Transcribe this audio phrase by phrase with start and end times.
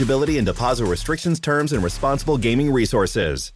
[0.00, 3.52] and deposit restrictions, terms, and responsible gaming resources.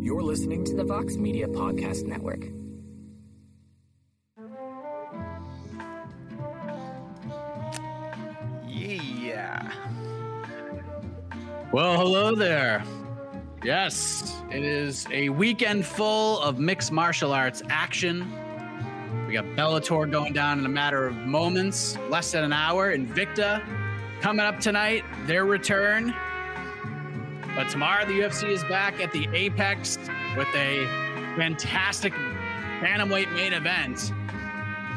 [0.00, 2.44] You're listening to the Vox Media Podcast Network.
[8.66, 9.72] Yeah.
[11.72, 12.84] Well, hello there.
[13.64, 18.30] Yes, it is a weekend full of mixed martial arts action.
[19.32, 22.94] We got Bellator going down in a matter of moments, less than an hour.
[22.94, 23.64] Invicta
[24.20, 26.14] coming up tonight, their return.
[27.56, 29.96] But tomorrow, the UFC is back at the Apex
[30.36, 30.84] with a
[31.38, 32.12] fantastic
[32.82, 34.12] bantamweight main event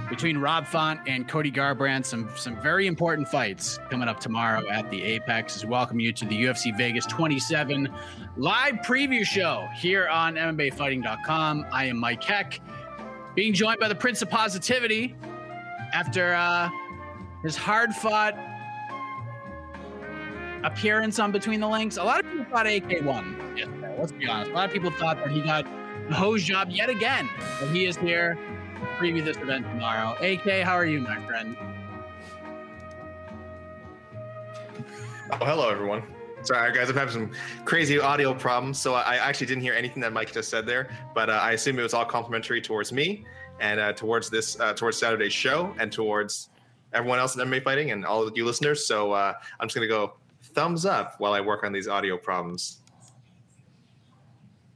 [0.10, 2.06] between Rob Font and Cody Garbrandt.
[2.06, 5.56] Some some very important fights coming up tomorrow at the Apex.
[5.56, 7.90] As welcome you to the UFC Vegas 27
[8.36, 11.66] live preview show here on MMAfighting.com.
[11.72, 12.60] I am Mike Heck,
[13.36, 15.16] being joined by the Prince of Positivity
[15.94, 16.70] after uh,
[17.44, 18.34] his hard fought
[20.64, 21.98] appearance on Between the Links.
[21.98, 23.96] A lot of people thought AK won yesterday.
[24.00, 24.52] Let's be honest.
[24.52, 25.66] A lot of people thought that he got
[26.08, 27.30] the hose job yet again.
[27.60, 30.16] But he is here to preview this event tomorrow.
[30.22, 31.58] AK, how are you, my friend?
[35.32, 36.04] Oh, hello, everyone.
[36.46, 37.32] Sorry, guys, I'm having some
[37.66, 40.96] crazy audio problems, so I actually didn't hear anything that Mike just said there.
[41.16, 43.26] But uh, I assume it was all complimentary towards me
[43.60, 46.50] and uh, towards this, uh, towards Saturday's show, and towards
[46.94, 48.86] everyone else in MMA fighting and all of you listeners.
[48.86, 50.18] So uh, I'm just gonna go
[50.54, 52.82] thumbs up while I work on these audio problems.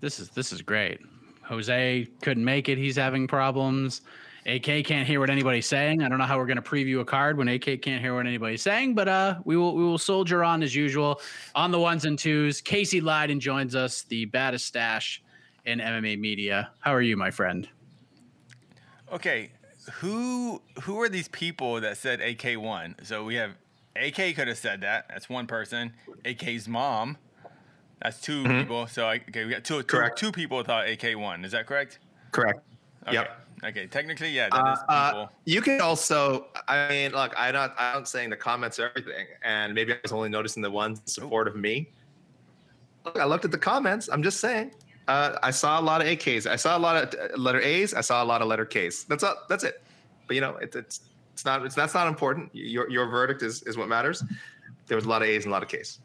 [0.01, 0.99] This is this is great.
[1.43, 2.79] Jose couldn't make it.
[2.79, 4.01] He's having problems.
[4.49, 6.01] AK can't hear what anybody's saying.
[6.01, 8.25] I don't know how we're going to preview a card when AK can't hear what
[8.25, 11.21] anybody's saying, but uh, we will we will soldier on as usual
[11.53, 12.59] on the ones and twos.
[12.59, 15.21] Casey Leydon joins us, the baddest stash
[15.65, 16.71] in MMA media.
[16.79, 17.67] How are you, my friend?
[19.11, 19.51] Okay,
[19.93, 22.95] who who are these people that said AK won?
[23.03, 23.51] So we have
[23.95, 25.05] AK could have said that.
[25.09, 25.93] That's one person.
[26.25, 27.17] AK's mom.
[28.01, 28.61] That's 2 Mhm.
[28.61, 28.87] people.
[28.87, 30.17] So I, okay, we got two, two, Correct.
[30.17, 31.43] two people thought AK won.
[31.43, 31.99] Is that correct?
[32.31, 32.61] Correct.
[33.05, 33.15] Okay.
[33.15, 33.38] Yep.
[33.63, 33.87] Okay.
[33.87, 38.05] Technically, yeah, that Uh, is uh, you can also, I mean, look, I'm not, I'm
[38.05, 41.47] saying the comments are everything, and maybe I was only noticing the ones in support
[41.47, 41.89] of me.
[43.05, 44.09] Look, I looked at the comments.
[44.11, 44.71] I'm just saying.
[45.07, 46.45] Uh, I saw a lot of AKs.
[46.45, 47.93] I saw a lot of uh, letter A's.
[47.93, 49.05] I saw a lot of letter K's.
[49.05, 49.35] That's all.
[49.49, 49.81] That's it.
[50.27, 51.01] But you know, it, it's
[51.33, 51.65] it's not.
[51.65, 52.53] It's that's not important.
[52.53, 54.23] Your your verdict is is what matters.
[54.87, 55.99] There was a lot of A's and a lot of K's.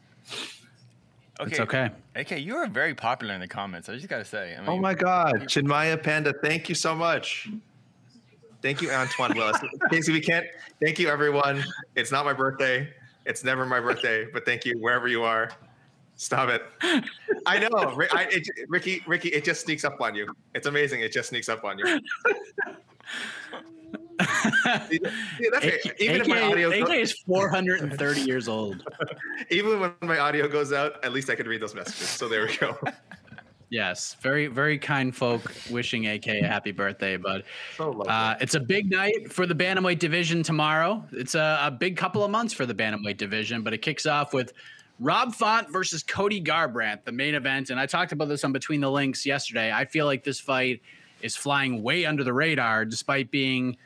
[1.39, 1.51] Okay.
[1.51, 1.89] It's okay.
[2.15, 3.89] AK, you are very popular in the comments.
[3.89, 4.53] I just got to say.
[4.53, 7.49] I oh mean, Oh my God, Chinmaya Panda, thank you so much.
[8.61, 9.59] Thank you, Antoine Willis.
[9.91, 10.45] Casey, we can't.
[10.81, 11.63] Thank you, everyone.
[11.95, 12.91] It's not my birthday.
[13.25, 15.51] It's never my birthday, but thank you wherever you are.
[16.15, 16.63] Stop it.
[17.45, 17.69] I know,
[18.11, 19.03] I, it, Ricky.
[19.05, 20.33] Ricky, it just sneaks up on you.
[20.53, 21.01] It's amazing.
[21.01, 21.99] It just sneaks up on you.
[24.89, 24.99] See,
[25.51, 25.95] that's it.
[25.99, 28.83] Even if my AK, audio, AK go- is 430 years old.
[29.49, 32.09] even when my audio goes out, at least I can read those messages.
[32.09, 32.77] So there we go.
[33.69, 37.43] Yes, very very kind folk wishing AK a happy birthday, bud.
[37.75, 38.07] So lovely.
[38.07, 41.03] Uh, it's a big night for the bantamweight division tomorrow.
[41.11, 44.33] It's a, a big couple of months for the bantamweight division, but it kicks off
[44.33, 44.53] with
[44.99, 47.69] Rob Font versus Cody Garbrandt, the main event.
[47.69, 49.71] And I talked about this on Between the Links yesterday.
[49.71, 50.81] I feel like this fight
[51.21, 53.77] is flying way under the radar, despite being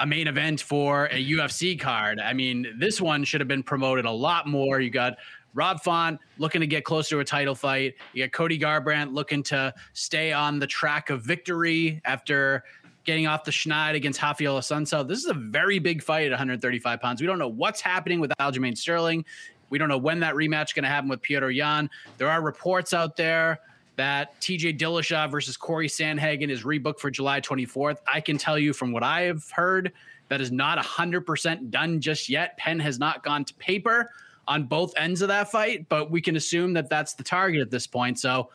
[0.00, 2.18] a main event for a UFC card.
[2.18, 4.80] I mean, this one should have been promoted a lot more.
[4.80, 5.16] You got
[5.54, 7.94] Rob Font looking to get closer to a title fight.
[8.12, 12.64] You got Cody Garbrandt looking to stay on the track of victory after
[13.04, 15.06] getting off the schneid against Rafael Assunção.
[15.06, 17.20] This is a very big fight at 135 pounds.
[17.20, 19.24] We don't know what's happening with Aljamain Sterling.
[19.70, 21.90] We don't know when that rematch is going to happen with Petr Yan.
[22.18, 23.58] There are reports out there
[23.96, 27.98] that TJ Dillashaw versus Cory Sandhagen is rebooked for July 24th.
[28.12, 29.92] I can tell you from what I have heard
[30.28, 32.56] That is not 100% done just yet.
[32.56, 34.10] pen has not gone to paper
[34.48, 37.70] on both ends of that fight, but we can assume that that's the target at
[37.70, 38.18] this point.
[38.18, 38.50] So,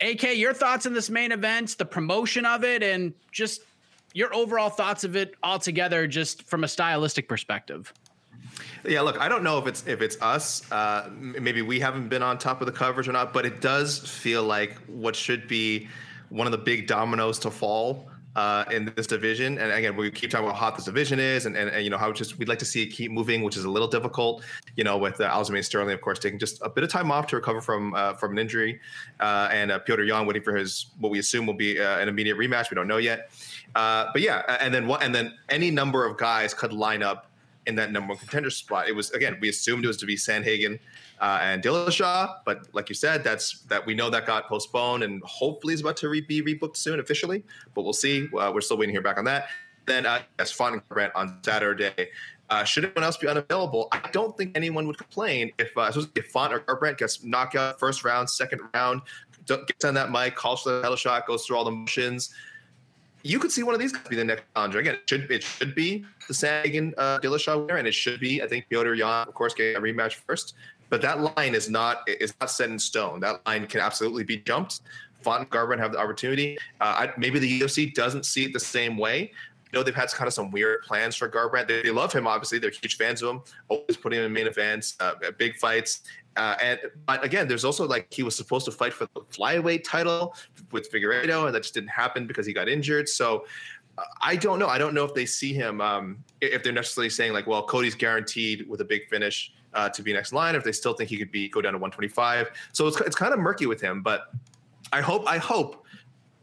[0.00, 3.62] AK, your thoughts on this main event, the promotion of it, and just
[4.14, 7.92] your overall thoughts of it altogether, just from a stylistic perspective.
[8.84, 10.70] Yeah, look, I don't know if it's if it's us.
[10.70, 13.98] Uh, maybe we haven't been on top of the coverage or not, but it does
[13.98, 15.88] feel like what should be
[16.28, 19.58] one of the big dominoes to fall uh, in this division.
[19.58, 21.90] And again, we keep talking about how hot this division is, and, and, and, you
[21.90, 24.44] know how just we'd like to see it keep moving, which is a little difficult.
[24.76, 27.26] You know, with uh, Aljamain Sterling, of course, taking just a bit of time off
[27.28, 28.80] to recover from uh, from an injury,
[29.18, 32.08] uh, and uh, Petr Yan waiting for his what we assume will be uh, an
[32.08, 32.70] immediate rematch.
[32.70, 33.30] We don't know yet.
[33.74, 35.02] Uh, but yeah, and then what?
[35.02, 37.29] And then any number of guys could line up
[37.70, 38.88] in that number one contender spot.
[38.88, 40.78] It was again, we assumed it was to be Sandhagen
[41.20, 45.22] uh, and Dillashaw, but like you said, that's that we know that got postponed and
[45.24, 47.42] hopefully is about to re- be rebooked soon officially,
[47.74, 48.28] but we'll see.
[48.36, 49.48] Uh, we're still waiting to hear back on that.
[49.86, 52.10] Then uh, yes, Font and Grant on Saturday.
[52.50, 53.88] Uh, should anyone else be unavailable?
[53.92, 57.78] I don't think anyone would complain if uh, if Font or Garbrandt gets knocked out
[57.78, 59.02] first round, second round,
[59.46, 62.34] gets on that mic, calls for the title shot, goes through all the motions
[63.22, 64.78] you could see one of these be the next challenger.
[64.78, 68.42] Again, it should it should be the Sandhagen uh, Dillashaw winner, and it should be
[68.42, 70.54] I think Petr Yan, of course, getting a rematch first.
[70.88, 73.20] But that line is not is not set in stone.
[73.20, 74.80] That line can absolutely be jumped.
[75.22, 76.58] Font Garbrandt have the opportunity.
[76.80, 79.32] Uh, I, maybe the UFC doesn't see it the same way.
[79.72, 81.68] You know, they've had kind of some weird plans for Garbrandt.
[81.68, 82.58] They, they love him, obviously.
[82.58, 83.42] They're huge fans of him.
[83.68, 86.02] Always putting him in main events, uh, big fights.
[86.36, 89.82] Uh, and but again, there's also like he was supposed to fight for the flyweight
[89.84, 90.34] title
[90.70, 93.08] with Figueiredo, and that just didn't happen because he got injured.
[93.08, 93.46] So
[93.98, 94.68] uh, I don't know.
[94.68, 97.94] I don't know if they see him um, if they're necessarily saying like, well, Cody's
[97.94, 100.54] guaranteed with a big finish uh, to be next line.
[100.54, 103.32] If they still think he could be go down to 125, so it's it's kind
[103.32, 104.02] of murky with him.
[104.02, 104.32] But
[104.92, 105.79] I hope I hope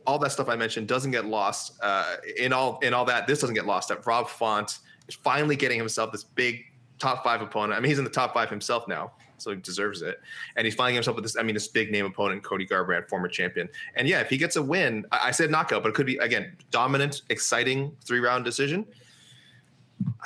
[0.07, 3.27] all that stuff I mentioned doesn't get lost uh, in all in all that.
[3.27, 3.89] This doesn't get lost.
[3.89, 6.63] That Rob Font is finally getting himself this big
[6.97, 7.73] top five opponent.
[7.73, 10.19] I mean, he's in the top five himself now so he deserves it.
[10.55, 13.27] And he's finding himself with this, I mean, this big name opponent, Cody Garbrandt, former
[13.27, 13.69] champion.
[13.95, 16.17] And yeah, if he gets a win, I, I said knockout, but it could be
[16.17, 18.85] again dominant, exciting three round decision.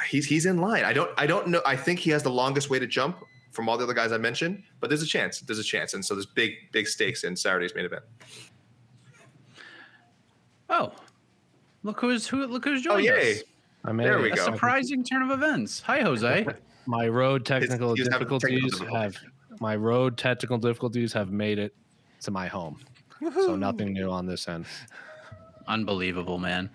[0.09, 0.83] He's he's in line.
[0.83, 1.61] I don't I don't know.
[1.65, 4.17] I think he has the longest way to jump from all the other guys I
[4.17, 5.39] mentioned, but there's a chance.
[5.41, 8.03] There's a chance, and so there's big big stakes in Saturday's main event.
[10.71, 10.93] Oh,
[11.83, 12.47] look who's who!
[12.47, 13.33] Look who's joining oh, yay.
[13.33, 13.43] us.
[13.83, 14.45] I mean, There we A go.
[14.45, 15.81] surprising turn of events.
[15.81, 16.47] Hi, Jose.
[16.87, 19.15] my road technical he was having difficulties technical have
[19.59, 21.75] my road technical difficulties have made it
[22.21, 22.79] to my home.
[23.35, 24.65] So nothing new on this end.
[25.67, 26.71] Unbelievable, man.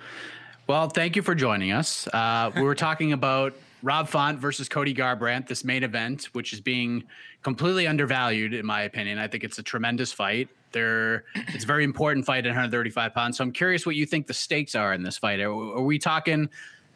[0.69, 2.07] Well, thank you for joining us.
[2.13, 6.61] Uh, we were talking about Rob Font versus Cody Garbrandt, this main event, which is
[6.61, 7.03] being
[7.43, 9.19] completely undervalued, in my opinion.
[9.19, 10.49] I think it's a tremendous fight.
[10.77, 13.39] There, it's a very important fight at 135 pounds.
[13.39, 15.41] So I'm curious what you think the stakes are in this fight.
[15.41, 16.51] Are, are we talking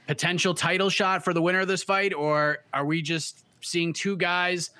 [0.06, 4.18] potential title shot for the winner of this fight, or are we just seeing two
[4.18, 4.72] guys?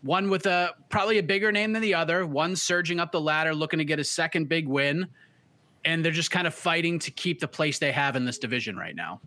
[0.00, 3.54] One with a probably a bigger name than the other, one surging up the ladder,
[3.54, 5.08] looking to get a second big win,
[5.84, 8.78] and they're just kind of fighting to keep the place they have in this division
[8.78, 9.20] right now.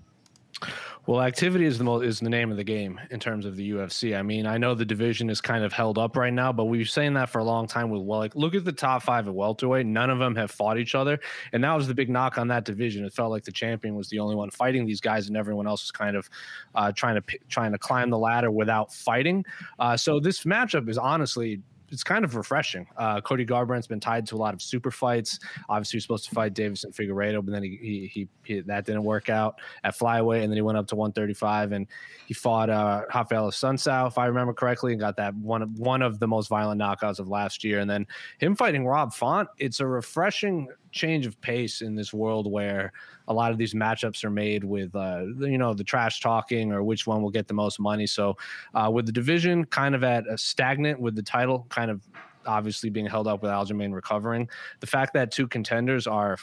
[1.08, 3.72] Well, activity is the mo- is the name of the game in terms of the
[3.72, 4.18] UFC.
[4.18, 6.90] I mean, I know the division is kind of held up right now, but we've
[6.90, 7.92] saying that for a long time.
[7.92, 10.80] With well, like look at the top five at welterweight, none of them have fought
[10.80, 11.20] each other,
[11.54, 13.06] and that was the big knock on that division.
[13.06, 15.84] It felt like the champion was the only one fighting these guys, and everyone else
[15.84, 16.28] was kind of
[16.74, 19.46] uh, trying to trying to climb the ladder without fighting.
[19.78, 22.88] Uh, so this matchup is honestly it's kind of refreshing.
[22.98, 25.40] Uh, Cody Garbrandt's been tied to a lot of super fights.
[25.70, 29.04] Obviously, he was supposed to fight Deiveson Figueiredo, but then he, he, he, that didn't
[29.04, 31.88] work out at flyweight, and then he went up to 135 and
[32.26, 36.02] he fought uh, Rafael Sunsao, if I remember correctly, and got that one of one
[36.02, 37.80] of the most violent knockouts of last year.
[37.80, 38.08] And then
[38.40, 42.92] him fighting Rob Font, it's a refreshing change of pace in this world where
[43.28, 46.84] a lot of these matchups are made with uh, you know the trash talking or
[46.84, 48.08] which one will get the most money.
[48.08, 48.36] So
[48.74, 52.02] uh, with the division kind of at a stagnant, with the title kind of
[52.48, 54.48] obviously being held up with Aljamain recovering,
[54.80, 56.38] the fact that two contenders are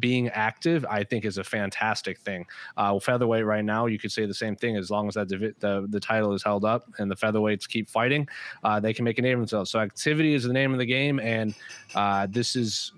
[0.00, 2.44] being active, I think, is a fantastic thing.
[2.76, 4.76] Uh, featherweight right now, you could say the same thing.
[4.76, 7.88] As long as that divi- the the title is held up and the featherweights keep
[7.88, 8.28] fighting,
[8.64, 9.70] uh, they can make a name of themselves.
[9.70, 11.54] So activity is the name of the game, and
[11.94, 12.92] uh, this is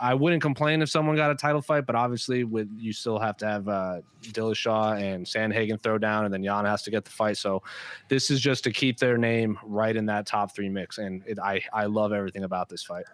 [0.00, 3.36] I wouldn't complain if someone got a title fight, but obviously, with you still have
[3.38, 7.10] to have uh, Dillashaw and Sandhagen throw down, and then Yan has to get the
[7.10, 7.36] fight.
[7.36, 7.62] So,
[8.08, 11.38] this is just to keep their name right in that top three mix, and it,
[11.38, 13.04] I I love everything about this fight.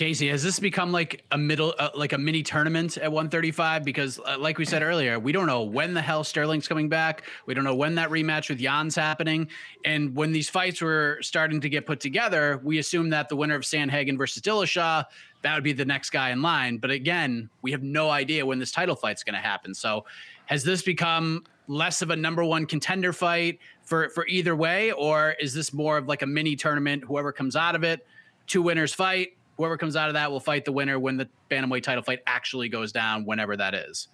[0.00, 3.84] Casey, has this become like a middle, uh, like a mini tournament at 135?
[3.84, 7.24] Because, uh, like we said earlier, we don't know when the hell Sterling's coming back.
[7.44, 9.48] We don't know when that rematch with Yan's happening.
[9.84, 13.54] And when these fights were starting to get put together, we assumed that the winner
[13.54, 15.04] of Sandhagen versus Dillashaw,
[15.42, 16.78] that would be the next guy in line.
[16.78, 19.74] But again, we have no idea when this title fight's going to happen.
[19.74, 20.06] So,
[20.46, 25.36] has this become less of a number one contender fight for for either way, or
[25.38, 27.04] is this more of like a mini tournament?
[27.04, 28.06] Whoever comes out of it,
[28.46, 29.34] two winners fight.
[29.60, 32.70] Whoever comes out of that will fight the winner when the bantamweight title fight actually
[32.70, 34.08] goes down, whenever that is.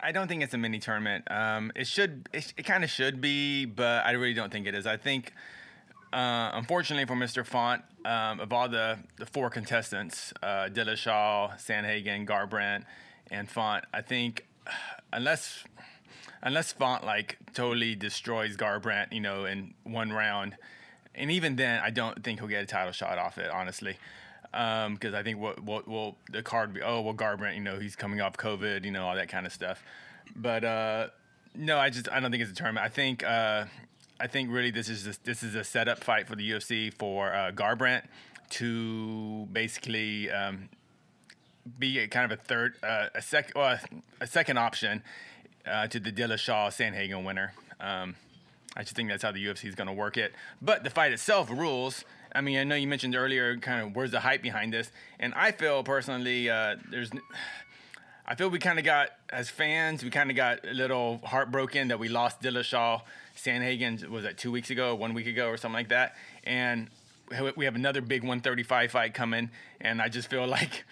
[0.00, 1.30] I don't think it's a mini tournament.
[1.30, 4.74] Um, it should, it, it kind of should be, but I really don't think it
[4.74, 4.86] is.
[4.86, 5.34] I think,
[6.14, 7.44] uh, unfortunately for Mr.
[7.44, 12.84] Font, um, of all the, the four contestants, uh, Dillashaw, Sandhagen, Garbrandt,
[13.30, 14.46] and Font, I think
[15.12, 15.62] unless
[16.42, 20.56] unless Font like totally destroys Garbrandt, you know, in one round,
[21.14, 23.96] and even then, I don't think he'll get a title shot off it, honestly
[24.54, 26.80] because um, I think what what will the card be?
[26.80, 29.52] Oh, well, Garbrandt, you know, he's coming off COVID, you know, all that kind of
[29.52, 29.82] stuff.
[30.36, 31.08] But uh,
[31.56, 32.86] no, I just I don't think it's a tournament.
[32.86, 33.64] I think uh,
[34.20, 37.34] I think really this is just, this is a setup fight for the UFC for
[37.34, 38.04] uh, Garbrandt
[38.50, 40.68] to basically um,
[41.76, 43.78] be a kind of a third uh, a second well,
[44.20, 45.02] a second option
[45.66, 47.54] uh, to the Dillashaw Sandhagen winner.
[47.80, 48.14] Um,
[48.76, 50.34] I just think that's how the UFC is going to work it.
[50.60, 52.04] But the fight itself rules.
[52.34, 54.90] I mean, I know you mentioned earlier, kind of where's the hype behind this,
[55.20, 57.10] and I feel personally, uh, there's,
[58.26, 61.88] I feel we kind of got as fans, we kind of got a little heartbroken
[61.88, 63.02] that we lost Dillashaw,
[63.36, 66.88] Sandhagen was that two weeks ago, one week ago, or something like that, and
[67.56, 69.50] we have another big 135 fight coming,
[69.80, 70.84] and I just feel like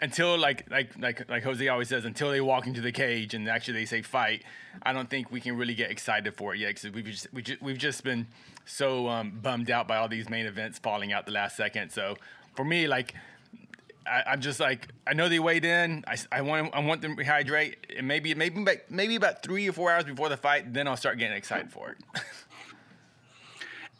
[0.00, 3.48] until like like like like Jose always says, until they walk into the cage and
[3.48, 4.42] actually they say fight,
[4.82, 7.42] I don't think we can really get excited for it yet because we've just we
[7.42, 8.26] just, we've just been
[8.64, 11.90] so um, bummed out by all these main events falling out the last second.
[11.90, 12.16] So
[12.54, 13.14] for me, like.
[14.08, 16.04] I, am just like I know they weighed in.
[16.06, 17.74] I, I want I want them to rehydrate.
[17.98, 21.18] And maybe maybe maybe about three or four hours before the fight, then I'll start
[21.18, 21.96] getting excited for it.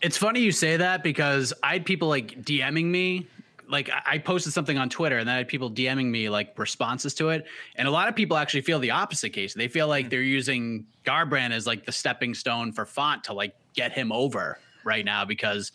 [0.01, 3.27] it's funny you say that because I had people like DMing me
[3.69, 7.15] like I posted something on Twitter and then I had people DMing me like responses
[7.15, 7.47] to it.
[7.75, 9.55] And a lot of people actually feel the opposite case.
[9.55, 10.11] They feel like hmm.
[10.11, 14.59] they're using Garbrandt as like the stepping stone for Font to like get him over
[14.85, 15.73] right now because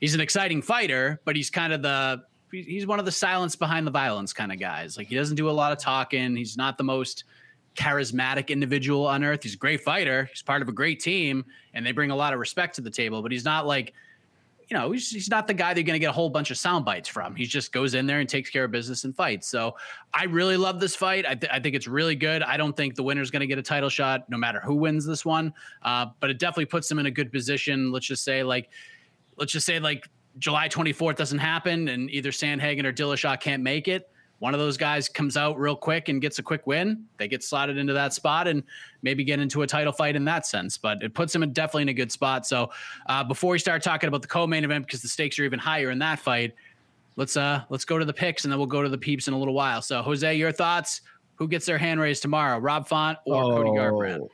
[0.00, 3.86] he's an exciting fighter, but he's kind of the he's one of the silence behind
[3.86, 4.96] the violence kind of guys.
[4.96, 6.36] Like he doesn't do a lot of talking.
[6.36, 7.24] He's not the most
[7.74, 9.42] charismatic individual on earth.
[9.42, 10.24] He's a great fighter.
[10.24, 12.90] He's part of a great team and they bring a lot of respect to the
[12.90, 13.92] table, but he's not like
[14.68, 16.58] you know, he's, he's not the guy they're going to get a whole bunch of
[16.58, 17.36] sound bites from.
[17.36, 19.48] He just goes in there and takes care of business and fights.
[19.48, 19.76] So
[20.12, 21.24] I really love this fight.
[21.24, 22.42] I, th- I think it's really good.
[22.42, 25.06] I don't think the winner's going to get a title shot no matter who wins
[25.06, 25.54] this one.
[25.82, 27.92] Uh, but it definitely puts him in a good position.
[27.92, 28.70] Let's just say, like,
[29.36, 30.08] let's just say, like,
[30.38, 34.76] July 24th doesn't happen and either Sandhagen or Dillashaw can't make it one of those
[34.76, 38.12] guys comes out real quick and gets a quick win, they get slotted into that
[38.12, 38.62] spot and
[39.02, 40.76] maybe get into a title fight in that sense.
[40.76, 42.46] But it puts them in definitely in a good spot.
[42.46, 42.70] So
[43.08, 45.90] uh, before we start talking about the co-main event, because the stakes are even higher
[45.90, 46.54] in that fight,
[47.16, 49.34] let's uh let's go to the picks and then we'll go to the peeps in
[49.34, 49.80] a little while.
[49.80, 51.00] So Jose, your thoughts?
[51.36, 52.58] Who gets their hand raised tomorrow?
[52.58, 54.28] Rob Font or oh, Cody Garbrandt?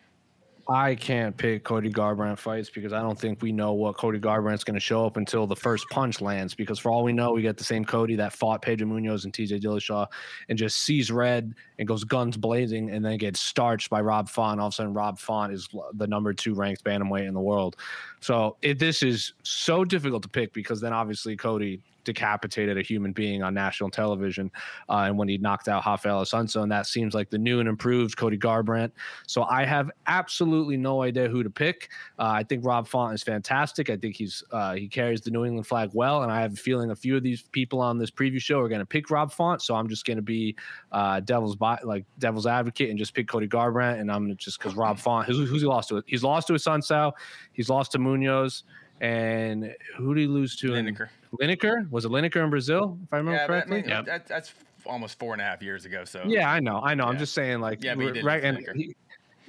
[0.73, 4.65] I can't pick Cody Garbrandt fights because I don't think we know what Cody Garbrandt's
[4.65, 6.55] going to show up until the first punch lands.
[6.55, 9.35] Because for all we know, we get the same Cody that fought Pedro Munhoz and
[9.35, 10.07] TJ Dillashaw
[10.49, 14.61] and just sees red and goes guns blazing and then gets starched by Rob Font.
[14.61, 17.77] All of a sudden, Rob Font is the number two ranked bantamweight in the world.
[18.21, 23.13] So it, this is so difficult to pick because then obviously Cody decapitated a human
[23.13, 24.51] being on national television,
[24.89, 27.69] uh, and when he knocked out Rafael Assunção, and that seems like the new and
[27.69, 28.93] improved Cody Garbrandt.
[29.27, 31.91] So I have absolutely no idea who to pick.
[32.19, 33.91] Uh, I think Rob Font is fantastic.
[33.91, 36.57] I think he's uh, he carries the New England flag well, and I have a
[36.57, 39.33] feeling a few of these people on this preview show are going to pick Rob
[39.33, 39.63] Font.
[39.63, 40.57] So I'm just going to be
[40.91, 44.99] uh, devil's like devil's advocate and just pick Cody Garbrandt, and I'm just because Rob
[44.99, 46.03] Font, who's, who's he lost to?
[46.07, 47.13] He's lost to Assunção,
[47.53, 48.63] he's lost to Munhoz.
[49.03, 50.69] And who did he lose to?
[50.71, 51.09] Lineker.
[51.41, 52.99] Lineker was it Lineker in Brazil?
[53.03, 53.85] If I remember yeah, correctly.
[53.87, 54.55] yeah, that, that's
[54.87, 56.05] almost four and a half years ago.
[56.05, 57.05] So yeah, I know, I know.
[57.05, 57.11] Yeah.
[57.11, 58.95] I'm just saying, like, yeah, right, and he,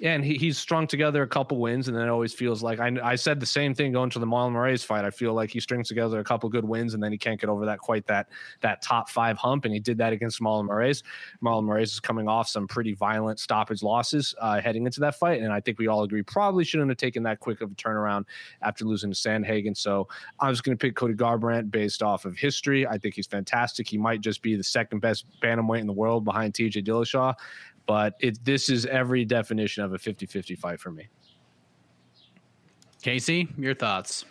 [0.01, 2.91] and he, he's strung together a couple wins, and then it always feels like I,
[3.03, 5.05] I said the same thing going to the Marlon Moraes fight.
[5.05, 7.49] I feel like he strings together a couple good wins, and then he can't get
[7.49, 8.29] over that quite that
[8.61, 11.03] that top five hump, and he did that against Marlon Moraes.
[11.43, 15.41] Marlon Moraes is coming off some pretty violent stoppage losses uh, heading into that fight,
[15.41, 18.25] and I think we all agree probably shouldn't have taken that quick of a turnaround
[18.61, 19.77] after losing to Sandhagen.
[19.77, 20.07] So
[20.39, 22.87] I'm just going to pick Cody Garbrandt based off of history.
[22.87, 23.87] I think he's fantastic.
[23.87, 27.35] He might just be the second best bantamweight in the world behind TJ Dillashaw
[27.85, 31.07] but it this is every definition of a 50-50 fight for me.
[33.01, 34.25] Casey, your thoughts?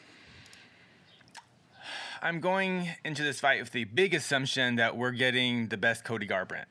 [2.23, 6.27] I'm going into this fight with the big assumption that we're getting the best Cody
[6.27, 6.67] Garbrandt.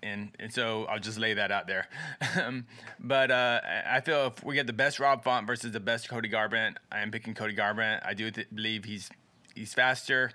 [0.00, 1.88] And, and so I'll just lay that out there.
[2.40, 2.66] Um,
[2.98, 6.30] but uh, I feel if we get the best Rob Font versus the best Cody
[6.30, 8.00] Garbrandt, I am picking Cody Garbrandt.
[8.06, 9.10] I do th- believe he's
[9.54, 10.30] he's faster.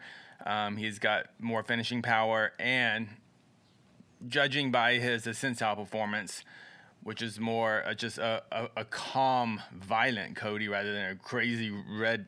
[0.45, 3.07] Um, he's got more finishing power, and
[4.27, 6.43] judging by his Assunção performance,
[7.03, 11.71] which is more uh, just a, a, a calm, violent Cody rather than a crazy
[11.71, 12.27] red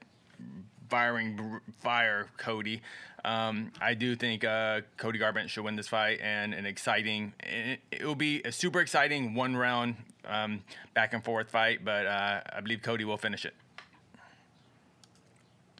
[0.89, 2.81] firing fire Cody.
[3.25, 7.33] Um, I do think uh, Cody Garbrandt should win this fight, and an exciting.
[7.41, 10.61] It, it will be a super exciting one round um,
[10.93, 13.53] back and forth fight, but uh, I believe Cody will finish it.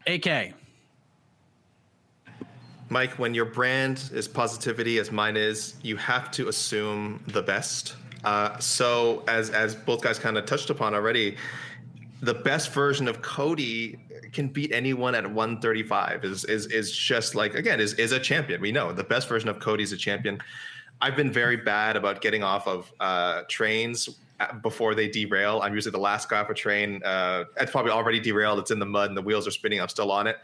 [0.08, 0.54] AK.
[2.89, 7.96] Mike, when your brand is positivity, as mine is, you have to assume the best.
[8.24, 11.38] Uh, so, as as both guys kind of touched upon already,
[12.22, 14.00] the best version of Cody
[14.34, 16.25] can beat anyone at 135.
[16.25, 18.60] Is is is just like again is is a champion.
[18.60, 20.41] We know the best version of Cody is a champion.
[21.01, 24.10] I've been very bad about getting off of uh, trains
[24.62, 25.62] before they derail.
[25.62, 27.01] I'm usually the last guy off a train.
[27.03, 28.60] Uh, it's probably already derailed.
[28.60, 29.79] It's in the mud and the wheels are spinning.
[29.79, 30.38] I'm still on it.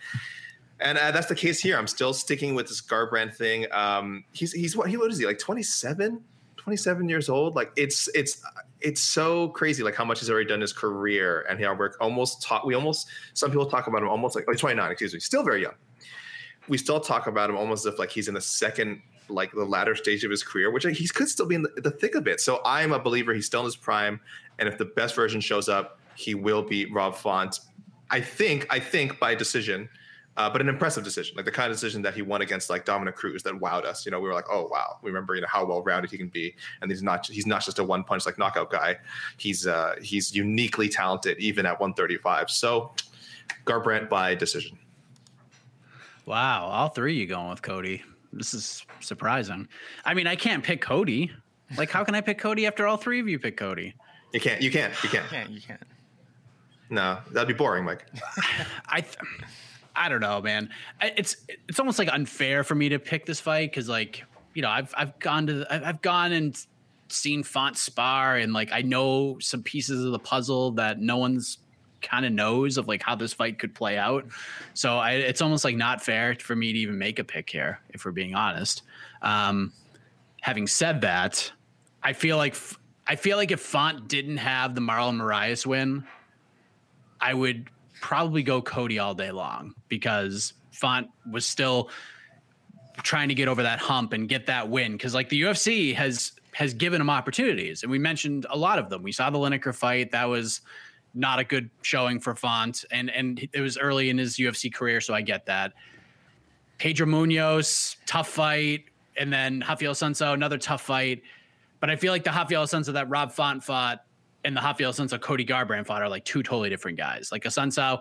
[0.80, 1.78] And uh, that's the case here.
[1.78, 3.66] I'm still sticking with this Garbrandt thing.
[3.72, 6.22] Um, he's he's what he what is he like 27,
[6.58, 7.56] 27 years old?
[7.56, 8.42] Like it's it's
[8.82, 12.42] it's so crazy like how much he's already done his career and how we're almost
[12.44, 15.44] talk we almost some people talk about him almost like oh, 29 excuse me still
[15.44, 15.74] very young
[16.68, 19.66] we still talk about him almost as if like he's in the second like the
[19.66, 22.28] latter stage of his career which he could still be in the, the thick of
[22.28, 24.20] it so i'm a believer he's still in his prime
[24.60, 27.62] and if the best version shows up he will beat rob font
[28.12, 29.90] i think i think by decision
[30.38, 32.84] uh, but an impressive decision, like the kind of decision that he won against like
[32.86, 34.06] Dominick Cruz that wowed us.
[34.06, 36.18] You know, we were like, oh wow, we remember you know how well rounded he
[36.18, 38.98] can be, and he's not he's not just a one punch like knockout guy.
[39.38, 42.50] He's uh, he's uniquely talented even at 135.
[42.50, 42.92] So
[43.66, 44.78] Garbrandt by decision.
[46.26, 48.04] Wow, all three you going with Cody.
[48.34, 49.68] This is surprising.
[50.04, 51.32] I mean, I can't pick Cody.
[51.78, 53.94] Like, how can I pick Cody after all three of you pick Cody?
[54.34, 54.62] You can't.
[54.62, 54.94] You can't.
[55.04, 55.24] You can't.
[55.24, 55.50] You can't.
[55.52, 55.84] You can't.
[56.90, 58.06] No, that'd be boring, Mike.
[58.88, 59.02] I.
[59.02, 59.16] Th-
[59.96, 60.70] I don't know, man.
[61.02, 61.38] It's
[61.68, 64.24] it's almost like unfair for me to pick this fight because, like,
[64.54, 66.66] you know, I've I've gone to I've gone and
[67.10, 71.60] seen Font spar and like I know some pieces of the puzzle that no one's
[72.02, 74.26] kind of knows of like how this fight could play out.
[74.74, 77.80] So I, it's almost like not fair for me to even make a pick here,
[77.90, 78.84] if we're being honest.
[79.22, 79.74] Um,
[80.42, 81.52] having said that,
[82.04, 82.56] I feel like
[83.08, 86.06] I feel like if Font didn't have the Marlon Moraes win,
[87.20, 87.70] I would
[88.02, 91.90] probably go Cody all day long because Font was still
[93.04, 96.34] trying to get over that hump and get that win because like the UFC has
[96.54, 99.04] has given him opportunities and we mentioned a lot of them.
[99.04, 100.62] We saw the Lineker fight that was
[101.14, 105.02] not a good showing for Font and and it was early in his UFC career
[105.02, 105.74] so I get that.
[106.78, 108.86] Pedro Munhoz tough fight
[109.18, 111.22] and then Rafael Assunção another tough fight
[111.80, 114.05] but I feel like the Rafael Assunção that Rob Font fought
[114.46, 117.30] and the Rafael Assunção Cody Garbrandt fought are like two totally different guys.
[117.32, 118.00] Like Assunção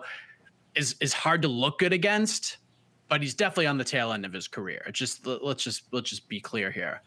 [0.75, 2.57] is is hard to look good against,
[3.09, 4.83] but he's definitely on the tail end of his career.
[4.87, 7.01] It's just let's just let's just be clear here.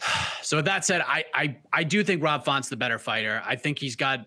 [0.42, 3.40] So with that said, I I I do think Rob Font's the better fighter.
[3.46, 4.26] I think he's got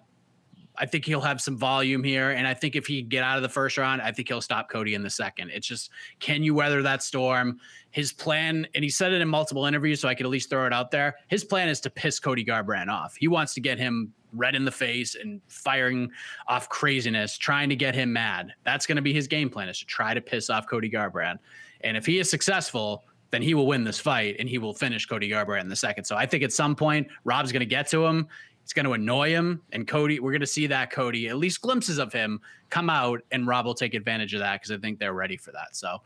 [0.78, 2.32] I think he'll have some volume here.
[2.32, 4.70] And I think if he get out of the first round, I think he'll stop
[4.70, 5.52] Cody in the second.
[5.52, 7.60] It's just, can you weather that storm?
[7.92, 10.66] His plan, and he said it in multiple interviews, so I could at least throw
[10.66, 11.16] it out there.
[11.28, 13.16] His plan is to piss Cody Garbrandt off.
[13.16, 16.12] He wants to get him red in the face and firing
[16.48, 18.54] off craziness, trying to get him mad.
[18.64, 21.40] That's going to be his game plan is to try to piss off Cody Garbrandt.
[21.82, 25.06] And if he is successful, then he will win this fight and he will finish
[25.06, 26.06] Cody Garbrandt in the second.
[26.06, 28.28] So I think at some point, Rob's going to get to him.
[28.66, 29.62] It's going to annoy him.
[29.74, 33.22] And Cody, we're going to see that Cody, at least glimpses of him, come out,
[33.32, 35.76] and Rob will take advantage of that because I think they're ready for that.
[35.76, 36.02] So,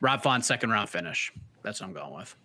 [0.00, 1.32] Rob Font, second round finish.
[1.64, 2.36] That's what I'm going with.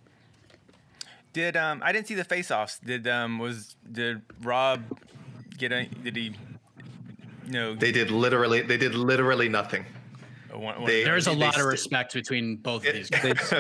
[1.34, 2.80] Did um I didn't see the face offs.
[2.80, 4.82] Did um was did Rob
[5.60, 6.36] get a did he
[7.46, 9.86] you know they did literally they did literally nothing.
[10.52, 13.54] One, one they, There's a lot of respect between both of these guys.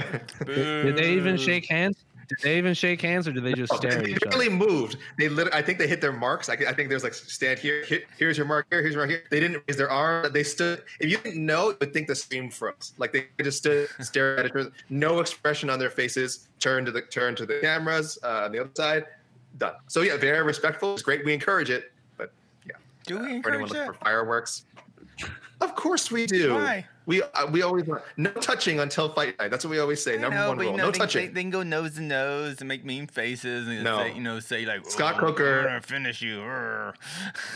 [0.44, 2.04] did they even shake hands?
[2.32, 4.56] Did they even shake hands, or did they just stare they at each barely other?
[4.56, 4.96] moved.
[5.17, 6.48] They literally, I think they hit their marks.
[6.48, 9.10] I, I think there's like stand here, here, here's your mark here, here's your mark
[9.10, 9.24] here.
[9.30, 10.32] They didn't raise their arm.
[10.32, 10.84] They stood.
[11.02, 12.94] If you didn't know, you would think the stream froze.
[12.98, 16.48] Like they just stood, stare at each other, no expression on their faces.
[16.60, 19.08] Turn to the turn to the cameras uh, on the other side.
[19.58, 19.74] Done.
[19.88, 20.94] So yeah, very respectful.
[20.94, 21.26] It's great.
[21.26, 22.32] We encourage it, but
[22.65, 22.76] yeah.
[23.06, 23.88] Do we uh, for anyone encourage looking that?
[23.88, 24.63] for fireworks?
[25.60, 26.54] Of course we do.
[26.54, 26.86] Why?
[27.06, 29.50] We uh, we always want no touching until fight night.
[29.52, 30.16] That's what we always say.
[30.18, 31.28] I Number know, one rule: you know, no they, touching.
[31.28, 33.98] They, they can go nose to nose and make mean faces and No.
[33.98, 36.38] say, you know, say like Scott "Oh, Coker- finish you.
[36.40, 36.94] Urgh."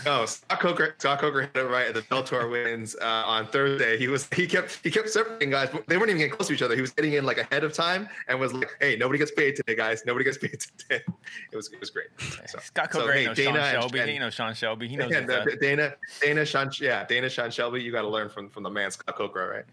[0.05, 0.95] No, Scott Coker.
[0.97, 3.97] Scott Coker hit it right at the Bellator wins uh, on Thursday.
[3.97, 5.69] He was he kept he kept separating guys.
[5.71, 6.75] but They weren't even getting close to each other.
[6.75, 9.55] He was getting in like ahead of time and was like, "Hey, nobody gets paid
[9.55, 10.03] today, guys.
[10.05, 11.03] Nobody gets paid today."
[11.51, 12.07] It was it was great.
[12.47, 13.99] So, Scott so, Coker hey, ain't Dana Sean Shelby.
[13.99, 14.87] and- no Sean Shelby.
[14.87, 17.81] He knows and, uh, Dana Dana Sean yeah Dana Sean Shelby.
[17.83, 19.65] You got to learn from from the man Scott Coker, all right?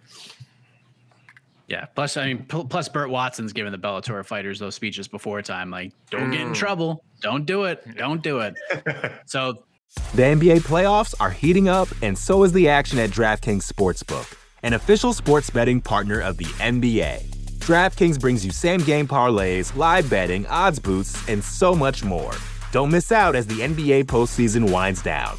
[1.69, 1.87] Yeah.
[1.95, 5.71] Plus, I mean, pl- plus Burt Watson's given the Bellator fighters those speeches before time,
[5.71, 6.55] like, don't get in mm.
[6.55, 8.55] trouble, don't do it, don't do it.
[9.27, 9.65] so
[10.15, 14.75] The NBA playoffs are heating up, and so is the action at DraftKings Sportsbook, an
[14.75, 17.23] official sports betting partner of the NBA.
[17.61, 22.33] DraftKings brings you same game parlays, live betting, odds boosts, and so much more.
[22.73, 25.39] Don't miss out as the NBA postseason winds down.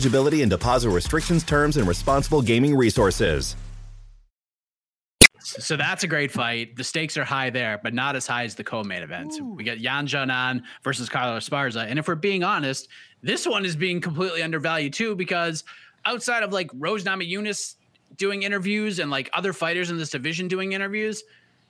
[0.05, 3.55] and deposit restrictions, terms, and responsible gaming resources.
[5.43, 6.75] So that's a great fight.
[6.75, 9.33] The stakes are high there, but not as high as the co-main event.
[9.39, 9.53] Ooh.
[9.55, 11.85] We got Yan Xiaonan versus Carla Esparza.
[11.87, 12.87] And if we're being honest,
[13.21, 15.63] this one is being completely undervalued too, because
[16.05, 17.75] outside of like Rose Namajunas
[18.17, 21.23] doing interviews and like other fighters in this division doing interviews,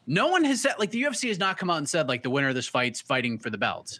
[0.06, 2.30] no one has said like the UFC has not come out and said like the
[2.30, 4.00] winner of this fight's fighting for the belt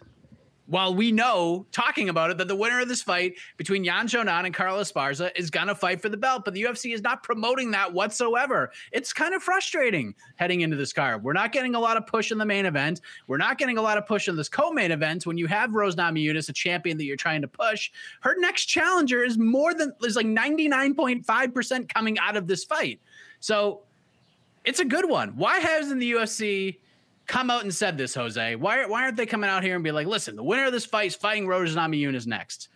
[0.66, 4.46] while we know, talking about it, that the winner of this fight between Yan Xiaonan
[4.46, 7.22] and Carla Esparza is going to fight for the belt, but the UFC is not
[7.22, 8.70] promoting that whatsoever.
[8.92, 11.24] It's kind of frustrating heading into this card.
[11.24, 13.00] We're not getting a lot of push in the main event.
[13.26, 15.26] We're not getting a lot of push in this co-main event.
[15.26, 19.24] When you have Rose Namajunas, a champion that you're trying to push, her next challenger
[19.24, 23.00] is more than is like 99.5% coming out of this fight.
[23.40, 23.80] So
[24.64, 25.30] it's a good one.
[25.36, 26.78] Why hasn't the UFC
[27.32, 28.56] come out and said this, Jose?
[28.56, 30.84] Why, why aren't they coming out here and be like, listen, the winner of this
[30.84, 32.68] fight is fighting Rose Namajunas next?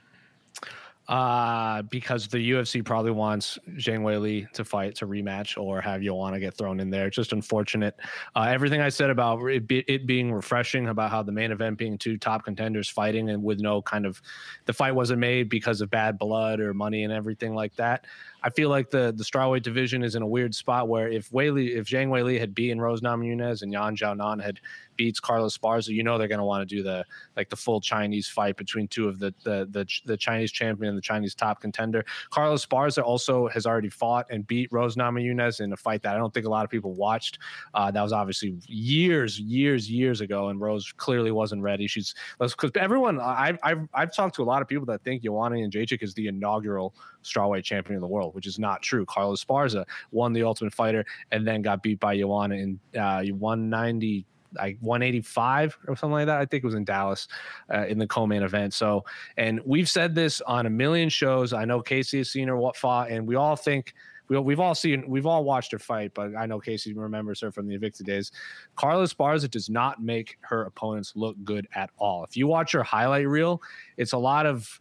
[1.09, 6.41] Uh, because the UFC probably wants Zhang Weili to fight to rematch or have Joanna
[6.41, 7.07] get thrown in there.
[7.07, 7.95] It's just unfortunate.
[8.35, 11.79] Uh, everything I said about it, be, it being refreshing about how the main event
[11.79, 14.21] being two top contenders fighting and with no kind of
[14.65, 18.07] the fight wasn't made because of bad blood or money and everything like that.
[18.47, 21.75] I feel like the the strawweight division is in a weird spot where if Weili,
[21.75, 24.61] if Zhang Weili had beaten Rose Namajunas and Yan Xiaonan had
[24.97, 27.05] beats Carla Esparza, you know they're going to want to do the
[27.37, 30.99] like the full Chinese fight between two of the, the the the Chinese champion and
[30.99, 32.05] the Chinese top contender.
[32.31, 36.19] Carla Esparza also has already fought and beat Rose Namajunas in a fight that I
[36.19, 37.39] don't think a lot of people watched.
[37.75, 41.87] Uh, that was obviously years, years, years ago, and Rose clearly wasn't ready.
[41.87, 45.57] She's because everyone I've, I've I've talked to a lot of people that think Joanna
[45.57, 49.05] Jędrzejczyk is the inaugural strawweight champion of the world, which is not true.
[49.07, 54.27] Carla Esparza won the Ultimate Fighter and then got beat by Joanna in uh, 190
[54.57, 56.41] like 185 or something like that.
[56.41, 57.29] I think it was in Dallas
[57.73, 58.75] uh, in the co-main event.
[58.75, 59.05] So,
[59.37, 61.53] and we've said this on a million shows.
[61.53, 63.95] I know Casey has seen her what fought, and we all think
[64.29, 67.53] we, we've all seen we've all watched her fight, but I know Casey remembers her
[67.53, 68.33] from the Invicta days.
[68.75, 72.25] Carla Esparza does not make her opponents look good at all.
[72.25, 73.63] If you watch her highlight reel,
[73.97, 74.81] it's a lot of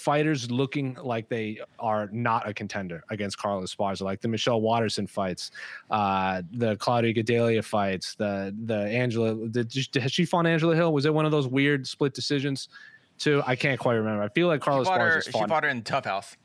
[0.00, 5.06] fighters looking like they are not a contender against Carla Esparza, like the Michelle Waterson
[5.06, 5.50] fights,
[5.90, 9.34] uh, the Claudia Gadelha fights, the the Angela.
[9.48, 10.92] Did, has she fought Angela Hill?
[10.92, 12.68] Was it one of those weird split decisions?
[13.18, 14.22] Too, I can't quite remember.
[14.22, 16.36] I feel like Carla she fought, her, she fought her in Tough House.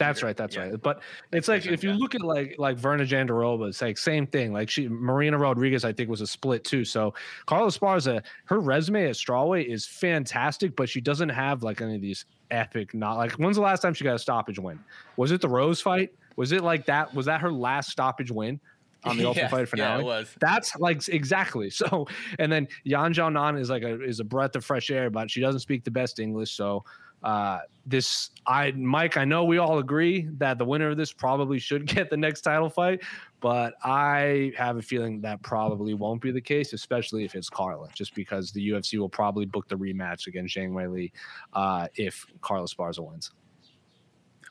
[0.00, 0.34] That's right.
[0.34, 0.62] That's yeah.
[0.62, 0.80] right.
[0.80, 4.50] But it's like if you look at like like Virna Jandiroba, it's like same thing.
[4.50, 6.86] Like she Marina Rodriguez, I think was a split too.
[6.86, 7.12] So
[7.44, 11.96] Carla Esparza, uh, her resume at strawweight is fantastic, but she doesn't have like any
[11.96, 12.94] of these epic.
[12.94, 14.80] Not like when's the last time she got a stoppage win?
[15.18, 16.14] Was it the Rose fight?
[16.36, 17.14] Was it like that?
[17.14, 18.58] Was that her last stoppage win?
[19.04, 19.96] on the Ultimate Fighter finale.
[19.96, 20.34] Yeah, it was.
[20.40, 21.70] That's like exactly.
[21.80, 22.06] So,
[22.38, 25.40] and then Yan Xiaonan is like a is a breath of fresh air, but she
[25.40, 26.52] doesn't speak the best English.
[26.52, 26.84] So,
[27.22, 31.58] uh, this I Mike, I know we all agree that the winner of this probably
[31.58, 33.00] should get the next title fight,
[33.40, 37.88] but I have a feeling that probably won't be the case, especially if it's Carla,
[37.94, 41.12] just because the UFC will probably book the rematch against Zhang Weili
[41.52, 43.30] uh, if Carla Esparza wins.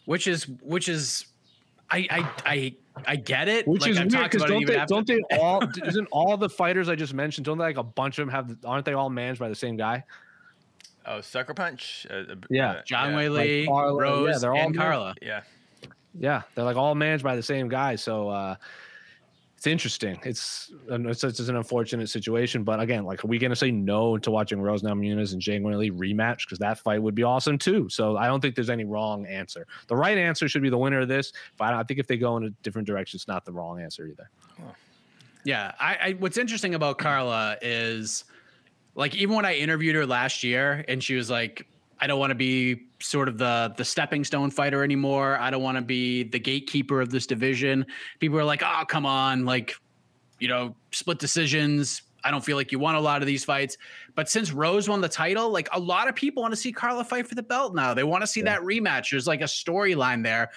[0.05, 1.25] Which is which is
[1.91, 2.75] I I I
[3.07, 3.67] I get it.
[3.67, 6.89] Which like, is I've weird because don't, they, don't they all isn't all the fighters
[6.89, 9.39] I just mentioned don't they like a bunch of them have aren't they all managed
[9.39, 10.03] by the same guy?
[11.05, 12.05] Oh, Sucker Punch.
[12.09, 12.71] Uh, Yeah.
[12.71, 13.17] uh, John yeah.
[13.19, 14.81] Weili, Like Carla, Rose, yeah, they're all and men.
[14.85, 15.15] Carla.
[15.21, 15.41] Yeah.
[16.17, 17.95] Yeah, they're like all managed by the same guy.
[17.95, 18.55] So uh
[19.57, 20.17] it's interesting.
[20.23, 24.17] It's it's, it's an unfortunate situation, but again, like, are we going to say no
[24.17, 27.89] to watching Rose Namajunas and Zhang Weili rematch because that fight would be awesome too?
[27.89, 29.67] So I don't think there's any wrong answer.
[29.87, 32.37] The right answer should be the winner of this, but I think if they go
[32.37, 34.29] in a different direction, it's not the wrong answer either.
[35.43, 38.23] Yeah, I, I what's interesting about Carla is
[38.99, 41.65] like even when I interviewed her last year and she was like,
[42.01, 45.39] I don't want to be sort of the the stepping stone fighter anymore.
[45.39, 47.85] I don't want to be the gatekeeper of this division.
[48.19, 49.73] People are like, "Oh, come on, like,
[50.39, 52.01] you know, split decisions.
[52.25, 53.77] I don't feel like you won a lot of these fights."
[54.15, 57.05] But since Rose won the title, like a lot of people want to see Carla
[57.05, 57.93] fight for the belt now.
[57.93, 58.57] They want to see yeah.
[58.57, 59.11] that rematch.
[59.11, 60.51] There's like a storyline there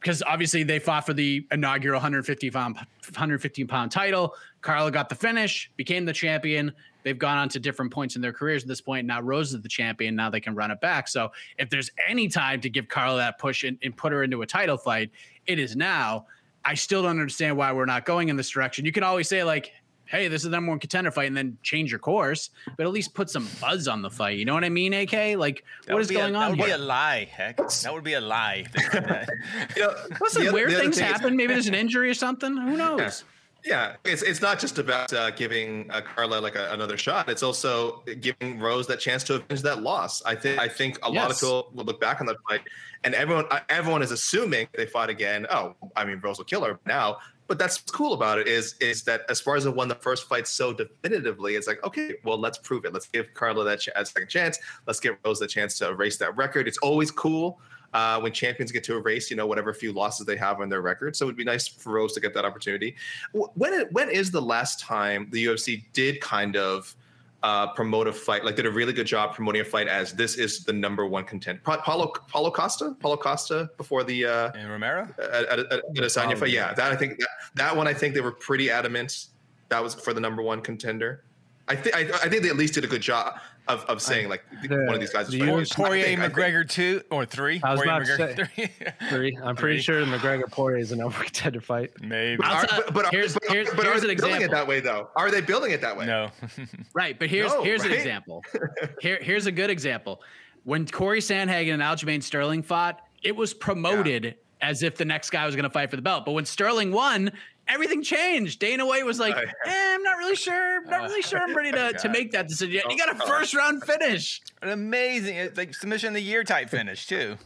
[0.00, 4.34] because obviously they fought for the inaugural 150 pound 115 pound title.
[4.60, 6.72] Carla got the finish, became the champion.
[7.02, 9.06] They've gone on to different points in their careers at this point.
[9.06, 10.16] Now Rose is the champion.
[10.16, 11.08] Now they can run it back.
[11.08, 14.42] So if there's any time to give Carla that push and, and put her into
[14.42, 15.10] a title fight,
[15.46, 16.26] it is now.
[16.64, 18.84] I still don't understand why we're not going in this direction.
[18.84, 19.72] You can always say like,
[20.10, 22.92] hey, this is the number one contender fight, and then change your course, but at
[22.92, 24.38] least put some buzz on the fight.
[24.38, 25.38] You know what I mean, AK?
[25.38, 26.42] Like, that what is going a, on?
[26.42, 26.66] That would here?
[26.66, 27.56] be a lie, heck.
[27.56, 28.66] That would be a lie.
[29.76, 31.36] you know, Listen, the, weird the things happen.
[31.36, 32.56] Maybe there's an injury or something.
[32.56, 33.24] Who knows?
[33.64, 33.96] Yeah.
[34.04, 37.28] It's it's not just about uh, giving uh, Carla like a, another shot.
[37.28, 40.22] It's also giving Rose that chance to avenge that loss.
[40.24, 41.22] I think I think a yes.
[41.22, 42.62] lot of people will look back on that fight,
[43.04, 45.46] and everyone uh, everyone is assuming they fought again.
[45.50, 47.18] Oh, I mean, Rose will kill her now.
[47.46, 49.96] But that's what's cool about it is is that as far as the won the
[49.96, 52.92] first fight so definitively, it's like okay, well let's prove it.
[52.92, 54.58] Let's give Carla that ch- a second chance.
[54.86, 56.68] Let's give Rose the chance to erase that record.
[56.68, 57.60] It's always cool
[57.92, 60.80] uh, when champions get to erase, you know, whatever few losses they have on their
[60.80, 61.16] record.
[61.16, 62.96] So it would be nice for Rose to get that opportunity.
[63.32, 66.94] When when is the last time the UFC did kind of
[67.42, 70.36] uh, promote a fight, like did a really good job promoting a fight as this
[70.36, 71.60] is the number one contender?
[71.64, 76.50] Paulo Paulo Costa, Paulo Costa before the uh, and Romero at, at, at, at fight.
[76.50, 79.26] Yeah, that I think that, that one I think they were pretty adamant
[79.70, 81.24] that was for the number one contender.
[81.70, 84.28] I think I, I think they at least did a good job of, of saying
[84.28, 85.64] like the, one of these guys is fighting.
[85.66, 87.60] Poirier think, McGregor two or three.
[87.62, 89.08] I was Poirier, about McGregor to say three.
[89.08, 89.38] three.
[89.40, 89.82] I'm pretty three.
[89.82, 91.92] sure McGregor Poirier is a number contender fight.
[92.00, 92.38] Maybe.
[92.38, 94.80] But, are, but, but, here's, but, here's, but here's are they building it that way
[94.80, 95.10] though?
[95.14, 96.06] Are they building it that way?
[96.06, 96.30] No.
[96.92, 97.92] right, but here's no, here's right?
[97.92, 98.42] an example.
[99.00, 100.22] Here here's a good example.
[100.64, 104.24] When Cory Sandhagen and Aljamain Sterling fought, it was promoted.
[104.24, 106.26] Yeah as if the next guy was going to fight for the belt.
[106.26, 107.32] But when Sterling won,
[107.70, 108.58] everything changed.
[108.58, 110.84] Dana White was like, eh, I'm not really sure.
[110.84, 112.90] Not really sure I'm ready to, to make that decision yet.
[112.90, 114.40] You got a first round finish.
[114.62, 117.36] An amazing, it's like submission of the year type finish, too.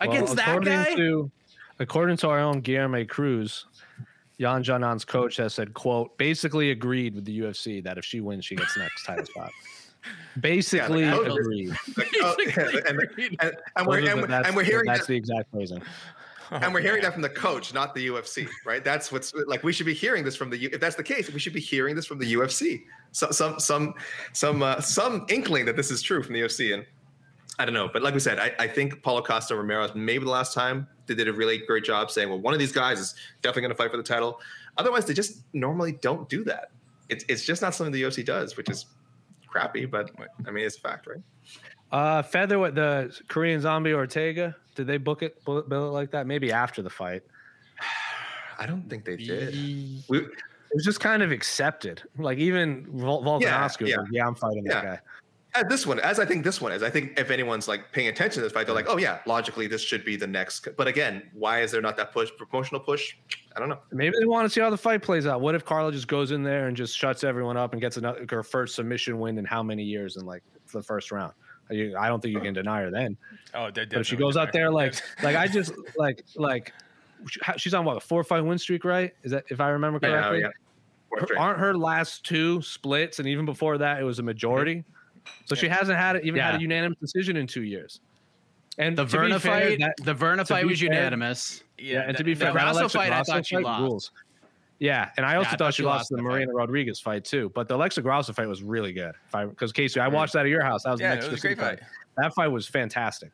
[0.00, 0.94] Against that guy?
[0.94, 1.30] To,
[1.78, 3.66] according to our own Guilherme Cruz,
[4.38, 8.44] Yan Xiaonan's coach has said, quote, basically agreed with the UFC that if she wins,
[8.44, 9.50] she gets the next title spot.
[10.40, 11.70] Basically yeah, like, agreed.
[11.96, 13.00] Like, oh, and,
[13.40, 15.08] and, and, we're, and, and we're hearing that's that.
[15.08, 15.82] the exact phrasing.
[16.50, 18.84] Oh, and we're hearing that from the coach, not the UFC, right?
[18.84, 19.62] That's what's like.
[19.62, 20.66] We should be hearing this from the.
[20.66, 22.84] If that's the case, we should be hearing this from the UFC.
[23.12, 23.94] So, some, some,
[24.32, 26.84] some, uh, some inkling that this is true from the UFC, and
[27.58, 27.88] I don't know.
[27.92, 31.14] But like we said, I, I think Paulo Costa Romero maybe the last time they
[31.14, 33.76] did a really great job saying, well, one of these guys is definitely going to
[33.76, 34.40] fight for the title.
[34.76, 36.70] Otherwise, they just normally don't do that.
[37.08, 38.86] It's it's just not something the UFC does, which is
[39.46, 39.86] crappy.
[39.86, 40.10] But
[40.46, 41.22] I mean, it's a fact, right?
[41.90, 44.56] Uh, featherweight, the Korean Zombie Ortega.
[44.76, 46.26] Did they book it, bill it like that?
[46.26, 47.22] Maybe after the fight.
[48.58, 49.54] I don't think they did.
[50.08, 52.02] We, it was just kind of accepted.
[52.18, 53.96] Like even Vol- Volkanovski yeah, yeah.
[53.96, 54.72] Like, yeah, I'm fighting yeah.
[54.74, 55.00] that guy.
[55.54, 58.08] As this one, as I think this one is, I think if anyone's like paying
[58.08, 60.68] attention to this fight, they're like, oh yeah, logically this should be the next.
[60.76, 63.16] But again, why is there not that push, promotional push?
[63.54, 63.78] I don't know.
[63.90, 65.40] Maybe they want to see how the fight plays out.
[65.40, 68.26] What if Carla just goes in there and just shuts everyone up and gets another,
[68.28, 71.32] her first submission win in how many years in like the first round?
[71.70, 73.16] I don't think you can deny her then.
[73.54, 76.72] Oh, but if she goes out there like like I just like like
[77.56, 79.14] she's on what a four or five win streak, right?
[79.22, 80.40] Is that if I remember correctly?
[80.40, 81.20] Yeah, yeah.
[81.20, 84.84] Her, aren't her last two splits, and even before that, it was a majority.
[85.46, 86.52] So she hasn't had even yeah.
[86.52, 88.00] had a unanimous decision in two years.
[88.78, 91.62] And the Virna fight, that, the Virna fight was fair, unanimous.
[91.78, 93.80] Yeah, and to be fair, the Grasso fight, I thought she lost.
[93.80, 94.10] Rules.
[94.78, 96.54] Yeah, and I also yeah, thought, she lost, the Marina fight.
[96.54, 97.50] Rodriguez fight too.
[97.54, 99.14] But the Alexa Grasso fight was really good.
[99.32, 100.82] Because Casey, I watched that at your house.
[100.82, 101.80] That was yeah, the was a great fight.
[101.80, 101.88] fight.
[102.18, 103.32] That fight was fantastic.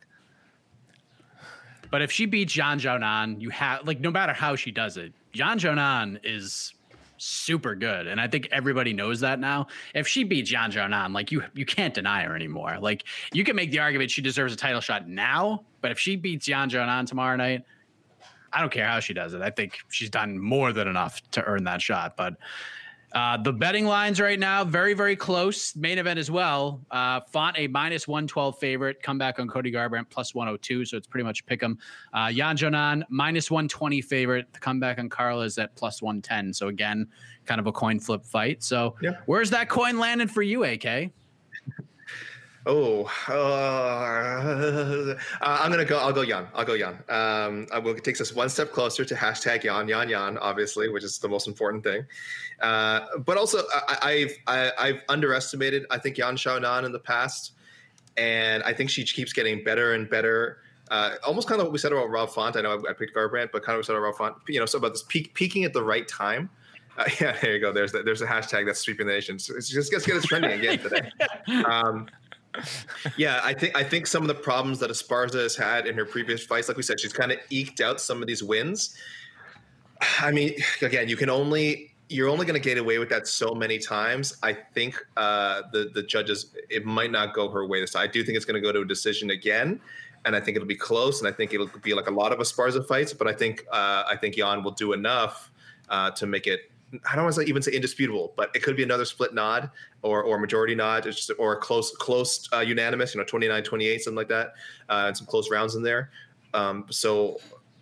[1.90, 5.12] But if she beats Yan Xiaonan, you have like no matter how she does it,
[5.34, 6.74] Yan Xiaonan is
[7.18, 9.66] super good, and I think everybody knows that now.
[9.94, 12.78] If she beats Yan Xiaonan, like you you can't deny her anymore.
[12.80, 16.16] Like you can make the argument she deserves a title shot now, but if she
[16.16, 17.64] beats Yan Xiaonan tomorrow night,
[18.52, 19.40] I don't care how she does it.
[19.42, 22.16] I think she's done more than enough to earn that shot.
[22.16, 22.34] But
[23.14, 25.76] Uh, the betting lines right now, very, very close.
[25.76, 26.80] Main event as well.
[26.90, 29.02] Uh, Font a minus 112 favorite.
[29.02, 30.86] Comeback on Cody Garbrandt plus 102.
[30.86, 31.76] So it's pretty much pick 'em.
[32.14, 34.50] Uh, Yan Xiaonan minus 120 favorite.
[34.54, 36.54] The comeback on Carla is at plus 110.
[36.54, 37.06] So again,
[37.44, 38.62] kind of a coin flip fight.
[38.62, 39.10] So Yeah.
[39.26, 41.12] where's that coin landing for you, AK?
[42.64, 45.98] Oh, uh, I'm gonna go.
[45.98, 46.46] I'll go Yan.
[46.54, 46.94] I'll go Yan.
[47.08, 50.88] Um, I will, it takes us one step closer to hashtag Yan, Yan, Yan, obviously,
[50.88, 52.04] which is the most important thing.
[52.60, 55.86] Uh, but also, I, I've I, I've underestimated.
[55.90, 57.54] I think Yan Xiaonan in the past,
[58.16, 60.58] and I think she keeps getting better and better.
[60.88, 62.56] Uh, almost kind of what we said about Rob Font.
[62.56, 64.36] I know I, I picked Garbrandt, but kind of what we said about Rob Font.
[64.46, 66.48] You know, so about this peak, peaking at the right time.
[66.96, 67.72] Uh, yeah, there you go.
[67.72, 69.40] There's the, there's a hashtag that's sweeping the nation.
[69.40, 71.10] So it's just let's get it trending again today.
[71.66, 72.06] Um,
[73.16, 76.04] yeah, I think I think some of the problems that Esparza has had in her
[76.04, 78.94] previous fights, like we said, she's kind of eked out some of these wins.
[80.20, 83.54] I mean, again, you can only you're only going to get away with that so
[83.54, 84.36] many times.
[84.42, 88.02] I think uh, the the judges it might not go her way this time.
[88.02, 89.80] I do think it's going to go to a decision again,
[90.24, 92.38] and I think it'll be close, and I think it'll be like a lot of
[92.38, 93.12] Esparza fights.
[93.12, 95.50] But I think uh, I think Jan will do enough
[95.88, 96.70] uh, to make it.
[97.10, 99.70] I don't want to even say indisputable, but it could be another split nod
[100.02, 104.00] or or majority nod, it's just, or a close close uh, unanimous, you know, 29-28,
[104.00, 104.54] something like that,
[104.88, 106.10] uh, and some close rounds in there.
[106.54, 107.40] Um, so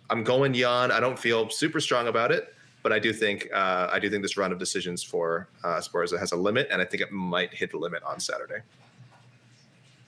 [0.09, 0.91] I'm going Jan.
[0.91, 4.23] I don't feel super strong about it, but I do think uh, I do think
[4.23, 7.53] this run of decisions for uh, Esparza has a limit, and I think it might
[7.53, 8.61] hit the limit on Saturday.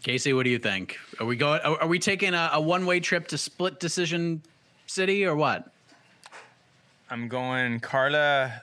[0.01, 0.97] Casey, what do you think?
[1.19, 1.61] Are we going?
[1.61, 4.41] Are, are we taking a, a one way trip to split decision
[4.87, 5.71] city or what?
[7.09, 8.61] I'm going Carla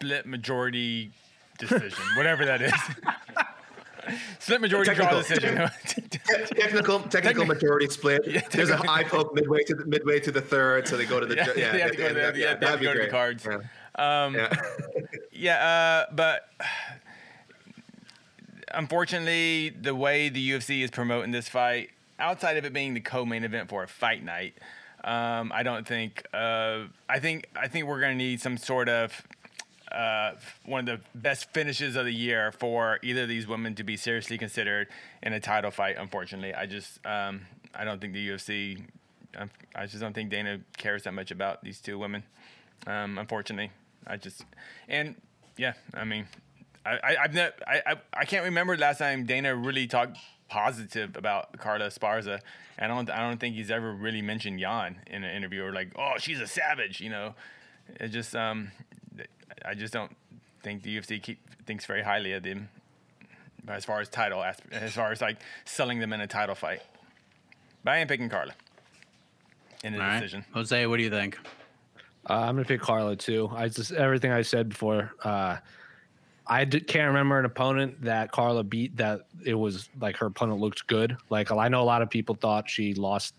[0.00, 1.10] split majority
[1.58, 2.72] decision, whatever that is.
[4.38, 5.22] split majority draw Technical.
[5.22, 5.70] decision.
[5.86, 8.50] Te- technical technical majority split.
[8.50, 11.26] There's a eye poke midway to the, midway to the third, so they go to
[11.26, 11.72] the yeah, yeah.
[11.72, 12.92] they have to go to, the, yeah, yeah, they have that'd to, go be to
[12.92, 13.10] the great.
[13.10, 13.46] cards.
[13.98, 14.24] Yeah.
[14.24, 14.52] Um, Yeah.
[15.32, 16.48] Yeah, uh, but
[18.72, 23.44] unfortunately, the way the UFC is promoting this fight, outside of it being the co-main
[23.44, 24.54] event for a fight night,
[25.04, 26.24] um, I don't think.
[26.32, 29.22] Uh, I think I think we're going to need some sort of
[29.92, 30.32] uh,
[30.64, 33.96] one of the best finishes of the year for either of these women to be
[33.96, 34.88] seriously considered
[35.22, 35.96] in a title fight.
[35.98, 37.42] Unfortunately, I just um,
[37.74, 38.82] I don't think the UFC.
[39.38, 42.22] I- I just don't think Dana cares that much about these two women.
[42.86, 43.70] Um, unfortunately,
[44.06, 44.42] I just
[44.88, 45.14] and
[45.58, 46.26] yeah, I mean,
[46.86, 50.16] I I I've ne- I, I I can't remember last time Dana really talked
[50.48, 52.40] positive about Carla Esparza.
[52.78, 55.72] And I don't I don't think he's ever really mentioned Jan in an interview or
[55.72, 57.34] like, oh, she's a savage, you know.
[58.00, 58.70] It just um,
[59.64, 60.14] I just don't
[60.62, 62.68] think the UFC keep, thinks very highly of them
[63.68, 66.82] as far as title, as, as far as like selling them in a title fight.
[67.84, 68.52] But I am picking Carla
[69.84, 70.20] in the All right.
[70.20, 70.44] decision.
[70.52, 71.38] Jose, what do you think?
[72.28, 73.50] Uh, I'm gonna pick Carla too.
[73.54, 75.12] I just everything I said before.
[75.22, 75.58] Uh,
[76.48, 80.60] I d- can't remember an opponent that Carla beat that it was like her opponent
[80.60, 81.16] looked good.
[81.30, 83.34] Like I know a lot of people thought she lost.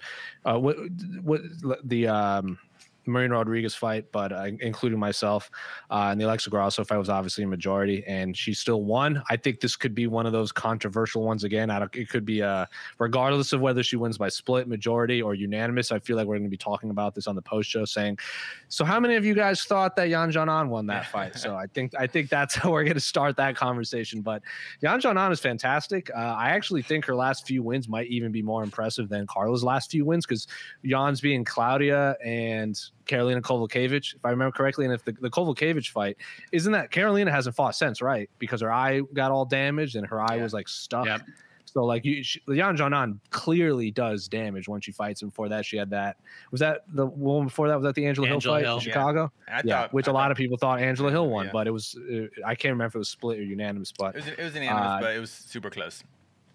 [0.46, 0.78] Uh, what
[1.22, 1.42] what
[1.84, 2.60] the um,
[3.08, 5.50] Marina Rodriguez fight, but uh, including myself,
[5.90, 9.24] uh, and the Alexa Grasso fight was obviously a majority, and she still won.
[9.30, 11.70] I think this could be one of those controversial ones again.
[11.70, 12.66] I don't, it could be uh,
[13.00, 15.92] regardless of whether she wins by split, majority, or unanimous.
[15.92, 18.20] I feel like we're going to be talking about this on the post show, saying,
[18.68, 21.68] "So how many of you guys thought that Yan Xiaonan won that fight?" So I
[21.68, 24.22] think I think that's how we're going to start that conversation.
[24.22, 24.42] But
[24.82, 26.10] Yan Xiaonan is fantastic.
[26.16, 29.64] Uh, I actually think her last few wins might even be more impressive than Carla's
[29.64, 30.48] last few wins because
[30.86, 34.86] Jan's being Claudia and Karolina Kowalkiewicz, if I remember correctly.
[34.86, 36.18] And if the, the Kowalkiewicz fight,
[36.52, 38.30] isn't that Carolina hasn't fought since, right?
[38.40, 40.44] Because her eye got all damaged and her eye Yeah.
[40.44, 41.06] was like stuck.
[41.06, 41.22] Yep.
[41.66, 45.22] So like you, she, Yan Xiaonan clearly does damage when she fights.
[45.22, 46.18] And before that, she had that.
[46.50, 47.76] Was that the one before that?
[47.76, 48.78] Was that the Angela, Angela Hill fight Hill.
[48.78, 48.84] in Yeah.
[48.94, 49.32] Chicago?
[49.48, 51.52] I yeah, thought- which I a lot of people thought Angela Hill won, Yeah.
[51.52, 54.20] but it was uh, I can't remember if it was split or unanimous, but It
[54.24, 56.04] was, it was unanimous, Uh, but it was super close.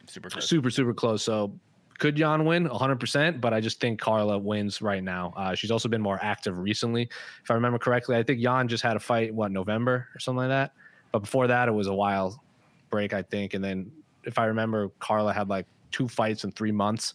[0.08, 0.48] Super close.
[0.48, 1.22] super super close.
[1.22, 1.52] So
[1.98, 3.40] could Jan win 100%?
[3.40, 5.32] But I just think Carla wins right now.
[5.36, 7.08] Uh, she's also been more active recently.
[7.42, 10.38] If I remember correctly, I think Jan just had a fight what November or something
[10.38, 10.72] like that.
[11.12, 12.42] But before that, it was a while
[12.90, 13.54] break, I think.
[13.54, 13.90] And then
[14.24, 17.14] if I remember, Carla had like two fights in three months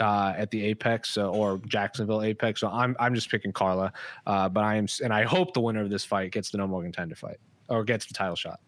[0.00, 2.60] uh, at the Apex uh, or Jacksonville Apex.
[2.60, 3.92] So I'm I'm just picking Carla.
[4.26, 6.66] Uh, but I am and I hope the winner of this fight gets the no
[6.66, 7.38] more contender fight
[7.68, 8.60] or gets the title shot.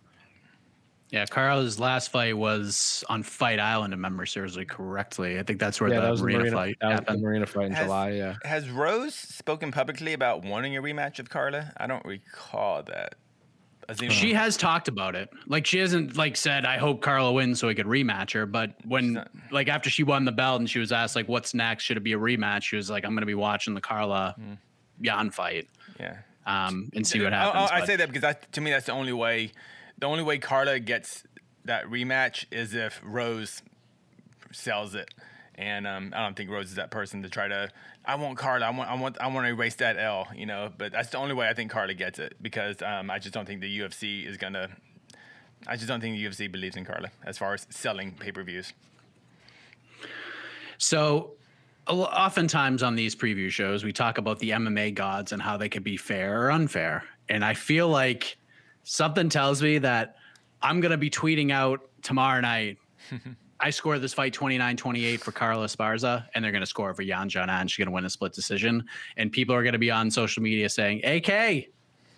[1.10, 5.38] Yeah, Carla's last fight was on Fight Island, if I remember seriously correctly.
[5.38, 7.02] I think that's where yeah, the that was Marina, the Marina fight That was the
[7.04, 7.22] happened.
[7.22, 8.10] Marina fight in Has- July.
[8.10, 8.34] Yeah.
[8.44, 11.72] Has Rose spoken publicly about wanting a rematch of Carla?
[11.76, 13.14] I don't recall that.
[13.88, 14.10] Azima.
[14.10, 15.28] She has talked about it.
[15.46, 18.74] Like she hasn't like said, "I hope Carla wins so we could rematch her." But
[18.84, 21.84] when not- like after she won the belt and she was asked like, "What's next?
[21.84, 24.34] Should it be a rematch?" She was like, "I'm going to be watching the Carla
[24.36, 24.54] Hmm.
[25.02, 25.68] Jan fight."
[26.00, 26.16] yeah.
[26.46, 27.70] um, and see what happens.
[27.70, 29.52] I, I but- say that because I, to me that's the only way.
[29.98, 31.24] The only way Carla gets
[31.64, 33.62] that rematch is if Rose
[34.52, 35.12] sells it,
[35.54, 37.70] and um, I don't think Rose is that person to try to.
[38.04, 38.66] I want Carla.
[38.66, 38.90] I want.
[38.90, 39.20] I want.
[39.20, 40.28] I want to erase that L.
[40.34, 43.18] You know, but that's the only way I think Carla gets it because um, I
[43.18, 44.68] just don't think the UFC is gonna.
[45.66, 48.42] I just don't think the UFC believes in Carla as far as selling pay per
[48.42, 48.72] views.
[50.78, 51.32] So,
[51.88, 55.84] oftentimes on these preview shows, we talk about the MMA gods and how they could
[55.84, 57.04] be fair or unfair.
[57.28, 58.36] And I feel like
[58.86, 60.16] something tells me that
[60.62, 62.78] I'm going to be tweeting out tomorrow night.
[63.60, 67.02] I score this fight 29 28 for Carla Esparza, and they're going to score for
[67.02, 67.68] Yan Xiaonan.
[67.68, 68.84] She's going to win a split decision.
[69.16, 71.28] And people are going to be on social media saying, AK,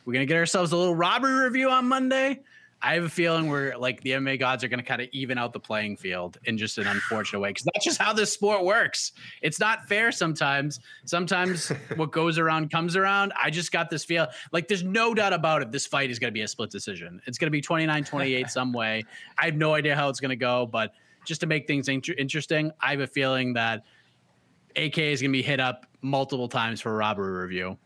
[0.05, 2.41] we're going to get ourselves a little robbery review on Monday.
[2.81, 5.37] I have a feeling we're like the MMA gods are going to kind of even
[5.37, 8.65] out the playing field in just an unfortunate way because that's just how this sport
[8.65, 9.13] works.
[9.43, 10.79] It's not fair sometimes.
[11.05, 13.33] Sometimes what goes around comes around.
[13.41, 15.73] I just got this feel like there's no doubt about it.
[15.73, 17.21] This fight is going to be a split decision.
[17.27, 19.03] It's going to be 29 28 some way.
[19.39, 20.93] I have no idea how it's going to go, but
[21.25, 23.83] just to make things inter- interesting, I have a feeling that
[24.77, 27.77] AK is going to be hit up multiple times for a robbery review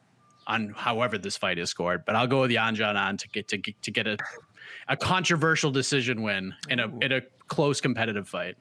[0.47, 2.05] on however this fight is scored.
[2.05, 4.19] But I'll go with Yan Xiaonan to get to get, to get a
[4.93, 8.57] a controversial decision win in a in a close competitive fight.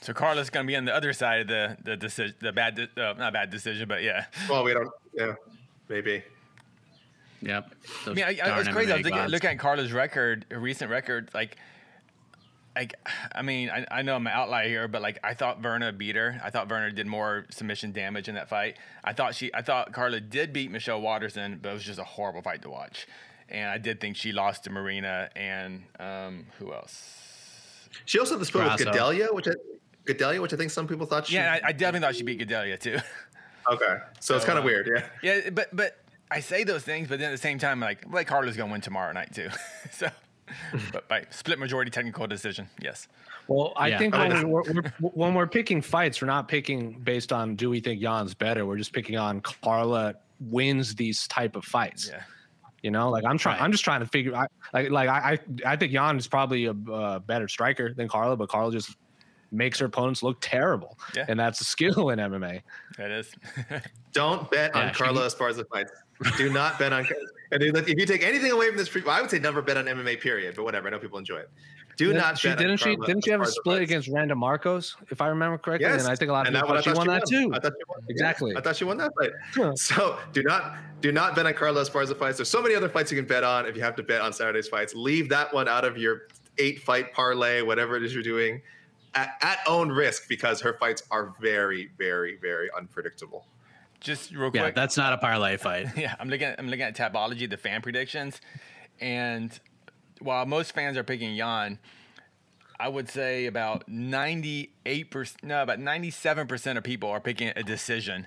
[0.00, 2.88] So Carla's gonna be on the other side of the the decision, the bad, de-
[2.96, 4.26] uh, not bad decision, but yeah.
[4.48, 4.90] Well, we don't.
[5.14, 5.34] Yeah,
[5.88, 6.24] maybe.
[7.42, 7.74] Yep.
[8.06, 8.92] I mean, I, I, it's crazy.
[8.92, 11.30] I was looking, looking at Carla's record, recent record.
[11.32, 11.56] Like,
[12.76, 12.94] like,
[13.34, 16.16] I mean, I, I know I'm an outlier here, but like, I thought Virna beat
[16.16, 16.38] her.
[16.44, 18.76] I thought Virna did more submission damage in that fight.
[19.02, 22.04] I thought she, I thought Carla did beat Michelle Waterson, but it was just a
[22.04, 23.06] horrible fight to watch.
[23.50, 27.88] And I did think she lost to Marina and um, who else?
[28.04, 28.92] She also had the split with Grasso.
[28.92, 29.52] Gadelha, which I,
[30.06, 31.34] Gadelha, which I think some people thought she.
[31.34, 32.98] Yeah, I, I definitely thought she beat Gadelha too.
[33.70, 34.88] okay, so, it's kind of uh, weird.
[35.22, 35.34] Yeah.
[35.42, 35.98] Yeah, but but
[36.30, 38.80] I say those things, but then at the same time, like like Carla's gonna win
[38.80, 39.48] tomorrow night too.
[39.90, 40.08] so,
[40.92, 43.08] but by split majority technical decision, yes.
[43.48, 43.98] Well, I Yeah.
[43.98, 47.68] think I when, we're, we're, when we're picking fights, we're not picking based on do
[47.68, 48.64] we think Jan's better.
[48.64, 52.08] We're just picking on Carla wins these type of fights.
[52.08, 52.22] Yeah.
[52.82, 53.56] You know, like I'm trying.
[53.58, 53.64] Right.
[53.64, 54.34] I'm just trying to figure.
[54.34, 58.08] I, like, like I, I, I think Jan is probably a uh, better striker than
[58.08, 58.96] Carla, but Carla just
[59.52, 61.26] makes her opponents look terrible, Yeah.
[61.28, 62.62] and that's a skill in MMA.
[62.98, 63.34] It is.
[64.12, 65.92] Don't bet Yeah, on she- Carla Esparza fights.
[66.36, 67.04] Do not bet on.
[67.52, 69.86] And if you take anything away from this, pre- I would say never bet on
[69.86, 70.20] MMA.
[70.20, 70.54] Period.
[70.54, 70.88] But whatever.
[70.88, 71.50] I know people enjoy it.
[71.96, 72.58] Do not she, bet.
[72.58, 72.94] didn't she?
[72.94, 75.88] Carla Didn't she have a split against Randa Markos, if I remember correctly?
[75.88, 77.26] Yes, And I think a lot of and people that thought she I won that
[77.26, 77.50] too.
[77.52, 77.98] I thought she won.
[78.00, 78.56] yeah, Exactly.
[78.56, 79.30] I thought she won that fight.
[79.54, 79.74] Huh.
[79.74, 82.38] So do not do not bet on Carla Esparza fights.
[82.38, 83.66] There's so many other fights you can bet on.
[83.66, 86.22] If you have to bet on Saturday's fights, leave that one out of your
[86.58, 88.62] eight fight parlay, whatever it is you're doing,
[89.14, 93.46] at, at own risk because her fights are very, very, very unpredictable.
[94.00, 94.54] Just real quick.
[94.60, 94.74] Yeah, quick.
[94.76, 95.88] that's not a parlay fight.
[95.96, 96.46] yeah, I'm looking.
[96.48, 98.40] At, I'm looking at Tapology, the fan predictions,
[99.00, 99.58] and
[100.20, 101.78] while most fans are picking Jan,
[102.78, 107.62] I would say about 98 percent, no, about 97 percent of people are picking a
[107.62, 108.26] decision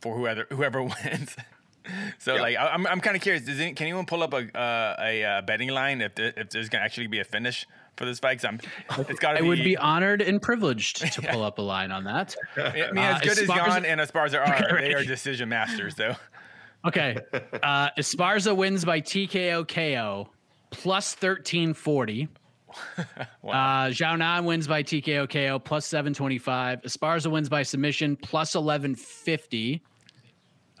[0.00, 1.36] for whoever whoever wins.
[2.18, 2.40] So Yeah.
[2.42, 3.44] like, I- I'm, I'm kind of curious.
[3.44, 6.50] Does any, can anyone pull up a uh, a uh, betting line if the, if
[6.50, 7.66] there's gonna actually be a finish
[7.96, 8.60] for this I'm,
[9.08, 9.48] it's got I be.
[9.48, 12.34] would be honored and privileged to pull up a line on that.
[12.56, 16.14] I mean, Uh, as good as Jan and Esparza are, they are decision masters, though.
[16.86, 17.16] Okay.
[17.62, 20.28] Uh, Esparza wins by TKO KO
[20.70, 22.28] plus 1340.
[23.44, 26.82] Uh, Xiaonan wins by TKO KO plus 725.
[26.82, 29.82] Esparza wins by submission plus 1150.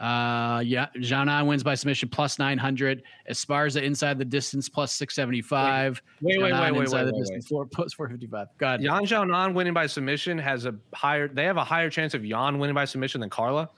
[0.02, 3.04] Uh, yeah, Xiaonan wins by submission plus 900.
[3.30, 6.02] Esparza inside the distance plus 675.
[6.20, 8.48] Wait, wait, Zhao Nan wait, wait, inside wait, the wait, distance four, plus 455.
[8.58, 8.82] God.
[8.82, 11.28] Yan Xiaonan winning by submission has a higher.
[11.28, 13.70] They have a higher chance of Yan winning by submission than Carla.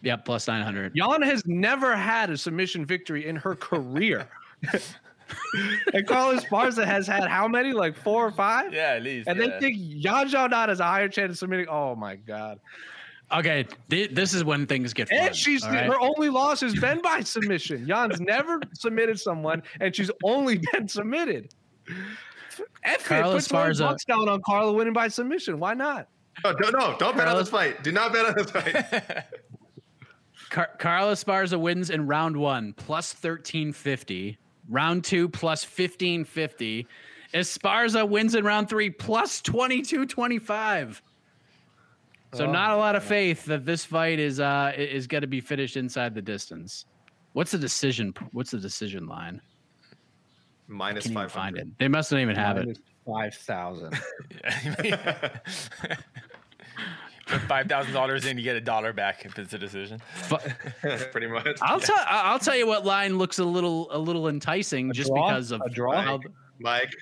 [0.00, 0.92] Yeah, plus 900.
[0.94, 4.28] Yan has never had a submission victory in her career.
[5.92, 7.72] and Carla Esparza has had how many?
[7.72, 8.72] Like four or five?
[8.72, 9.28] Yeah, at least.
[9.28, 9.46] And yeah.
[9.46, 11.68] they think Yan Xiaonan has a higher chance of submitting.
[11.68, 12.60] Oh my god!
[13.34, 15.18] Okay, th- this is when things get fun.
[15.18, 15.86] And she's all right?
[15.86, 17.86] her only loss has been by submission.
[17.86, 21.52] Jan's never submitted someone, and she's only been submitted.
[22.84, 25.58] F it, put 20 bucks down on Carla winning by submission.
[25.58, 26.08] Why not?
[26.44, 27.82] No, don't, no, don't bet on this fight.
[27.82, 29.24] Do not bet on this fight.
[30.50, 34.38] Car- Carla Esparza wins in round one plus 1350.
[34.68, 36.86] Round two plus 1550.
[37.34, 41.02] Esparza wins in round three plus 2225.
[42.34, 45.40] So not a lot of faith that this fight is uh is going to be
[45.40, 46.86] finished inside the distance.
[47.32, 48.14] What's the decision?
[48.32, 49.40] What's the decision line?
[50.68, 51.66] Minus Can't find it.
[51.78, 52.78] They must not even have it.
[53.06, 53.92] Five thousand.
[57.26, 60.00] Put five thousand dollars in, you get a dollar back if it's a decision.
[61.10, 61.58] Pretty much.
[61.62, 65.28] I'll tell I'll tell you what line looks a little a little enticing just draw?
[65.28, 66.02] because of A draw?
[66.02, 66.20] how-
[66.60, 66.94] Mike,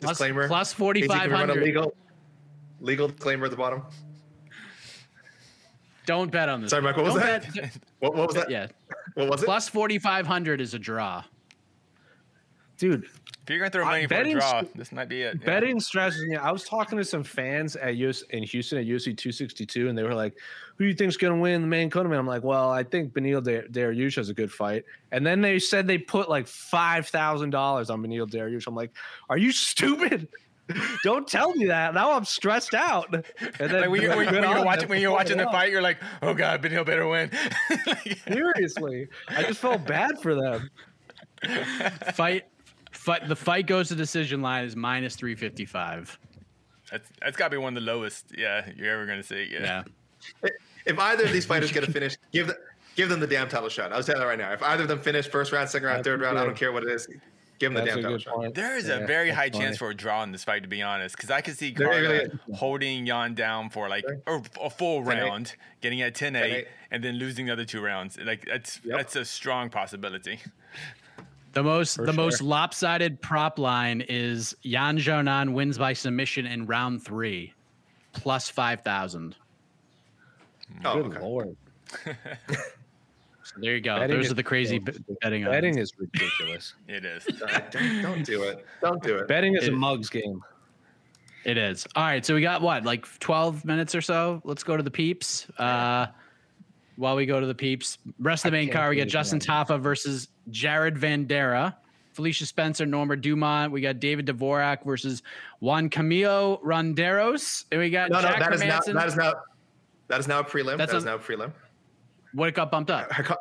[0.00, 0.48] plus, disclaimer.
[0.48, 1.64] plus Casey, forty can we five run a hundred.
[1.64, 1.94] Legal,
[2.80, 3.84] legal disclaimer at the bottom.
[6.08, 6.70] Don't bet on this.
[6.70, 7.22] Sorry, Mike, what was Don't
[7.54, 7.76] that?
[7.98, 8.50] What, what was that?
[8.50, 8.68] yeah,
[9.12, 9.44] What was it?
[9.44, 11.22] plus forty five hundred is a draw.
[12.78, 15.20] Dude, If you're gonna throw I- money for a betting draw, st- this might be
[15.20, 15.36] it.
[15.38, 15.44] yeah.
[15.46, 16.36] betting stresses me.
[16.36, 20.02] I was talking to some fans at US in Houston at UFC 262, and they
[20.02, 20.32] were like,
[20.76, 23.12] "Who do you think's going to win the main tournament?" I'm like, "Well, I think
[23.12, 27.06] Beneil De- Dariush has a good fight." And then they said they put like five
[27.08, 28.66] thousand dollars on Beneil Dariush.
[28.66, 28.92] I'm like,
[29.28, 30.28] "Are you stupid?
[31.04, 31.94] Don't tell me that.
[31.94, 33.24] Now I'm stressed out." And
[33.58, 35.70] then Like when you're, when, good when on you're watching when you're watching the fight,
[35.70, 37.30] you're like, oh god, Beneil better win.
[37.86, 40.70] Like, Seriously, I just felt bad for them.
[42.14, 42.44] Fight,
[42.92, 43.28] fight.
[43.28, 46.18] The fight goes to decision line is minus three fifty five.
[46.90, 49.48] that's that's got to be one of the lowest, yeah, you're ever gonna see.
[49.50, 49.84] Yeah.
[50.42, 50.50] Yeah.
[50.84, 52.56] If either of these fighters get a finish, give the,
[52.96, 53.92] give them the damn title shot.
[53.92, 54.52] I'll tell you that right now.
[54.52, 56.72] If either of them finish first round, second round, That's third round, I don't care
[56.72, 57.06] what it is.
[57.58, 58.34] Give them the damn a title good shot.
[58.34, 58.54] point.
[58.54, 59.64] There is a very high funny.
[59.64, 62.00] chance for a draw in this fight, to be honest, because I could see There
[62.00, 62.54] you Carla go.
[62.54, 65.06] holding Jan down for like or a full 10-8.
[65.06, 66.66] round, getting at 10-8, 10-8.
[66.92, 68.16] and then losing the other two rounds.
[68.18, 68.96] Like that's Yep.
[68.96, 70.38] that's a strong possibility.
[71.54, 72.12] The most the sure.
[72.14, 77.54] most lopsided prop line is Yan Xiaonan wins by submission in round three,
[78.12, 79.34] plus five thousand.
[80.84, 81.20] Oh, Good okay.
[81.20, 81.56] lord,
[83.60, 83.98] There you go.
[83.98, 85.44] Betting Those is are the crazy b- betting.
[85.44, 85.52] odds.
[85.52, 86.74] betting is ridiculous.
[86.88, 87.24] It is.
[87.70, 88.64] don't, don't do it.
[88.80, 89.28] Don't do it.
[89.28, 90.42] betting is a It- mugs game.
[91.44, 91.86] It is.
[91.96, 92.24] All right.
[92.24, 94.40] So we got what, like 12 minutes or so?
[94.44, 95.46] Let's go to the peeps.
[95.58, 96.06] Uh,
[96.96, 99.38] while we go to the peeps, rest of the main can't card, we got Justin
[99.38, 99.48] that.
[99.48, 101.74] Tafa versus Jared Vanderaa,
[102.12, 103.72] Felicia Spencer, Norma Dumont.
[103.72, 105.22] We got David Dvorak versus
[105.60, 107.64] Juan Camilo Ronderos.
[107.70, 108.94] And we got No, no, Jack that is now Hermanson.
[108.94, 109.32] that is now
[110.08, 110.76] that is now a prelim.
[110.76, 111.52] That's That is a- now a prelim.
[112.38, 113.10] What it got bumped up?
[113.10, 113.36] Hica-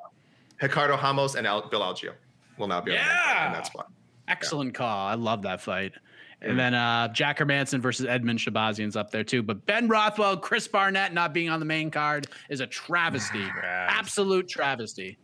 [0.62, 2.14] Ricardo Ramos and Al- Bill Algeo
[2.58, 3.92] will now be on that- in that spot.
[4.28, 5.08] Excellent call.
[5.08, 5.94] I love that fight.
[6.42, 9.42] And then uh, Jack Hermansson versus Edmen Shahbazyan's up there too.
[9.42, 13.46] But Ben Rothwell, Chris Barnett not being on the main card is a travesty.
[13.64, 15.18] Absolute travesty.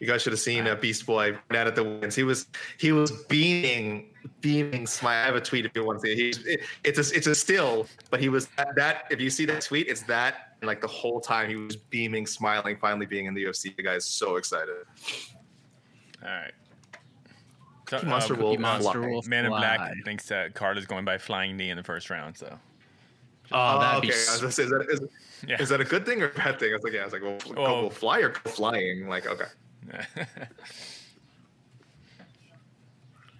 [0.00, 2.14] You guys should have seen uh, Beast Boy right at the wins.
[2.14, 2.46] He was
[2.78, 4.10] he was beaming,
[4.40, 5.24] beaming smile.
[5.24, 6.16] I have a tweet if you want to see it.
[6.16, 9.04] He's, it it's a it's a still, but he was that, that.
[9.10, 10.47] If you see that tweet, it's that.
[10.60, 13.76] And like the whole time, he was beaming, smiling, finally being in the UFC.
[13.76, 14.74] The guy is so excited.
[16.22, 16.52] All right.
[17.88, 19.08] So, Monster uh, will Monster fly.
[19.08, 19.92] will Man in Black fly.
[20.04, 22.36] thinks that Carla's going by flying knee in the first round.
[22.36, 22.58] So
[23.50, 24.08] Oh, that'd okay.
[24.08, 25.00] be I was s- gonna say, is that, is,
[25.46, 25.62] Yeah.
[25.62, 26.70] is that a good thing or a bad thing?
[26.70, 27.00] I was like, yeah.
[27.00, 27.82] I was like, well, go, Oh.
[27.84, 29.08] go fly or go flying?
[29.08, 29.46] Like, okay.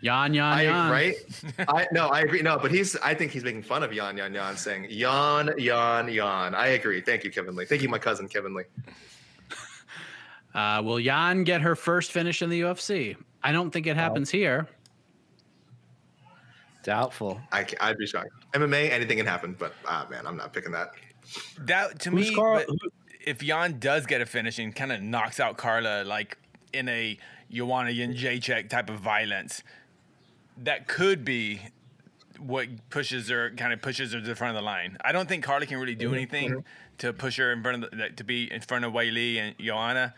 [0.01, 0.91] Yan Yan I Yan.
[0.91, 1.15] right?
[1.69, 2.41] I no, I agree.
[2.43, 6.09] No, but he's I think he's making fun of Yan Yan Yan, saying Yan Yan
[6.09, 6.55] Yan.
[6.55, 7.01] I agree.
[7.01, 7.65] Thank you, Kevin Lee.
[7.65, 8.65] Thank you, my cousin Kevin Lee.
[10.55, 13.17] Uh, will Yan get her first finish in the UFC?
[13.43, 14.67] I don't think it happens here.
[16.85, 17.41] Doubtful.
[17.53, 18.31] I ca- I'd be shocked.
[18.55, 20.93] MMA, anything can happen, but ah man, I'm not picking that.
[21.61, 22.77] that to Who's me, Carl- but
[23.25, 26.39] if Jan does get a finish and kind of knocks out Carla like
[26.73, 27.19] in a
[27.51, 29.63] Joanna Jędrzejczyk type of violence,
[30.65, 31.61] that could be
[32.39, 34.97] what pushes her kind of pushes her to the front of the line.
[35.05, 36.61] I don't think Carla can really do mm-hmm, anything mm-hmm.
[36.99, 40.15] to push her in front of the, to be in front of Weili and Joanna.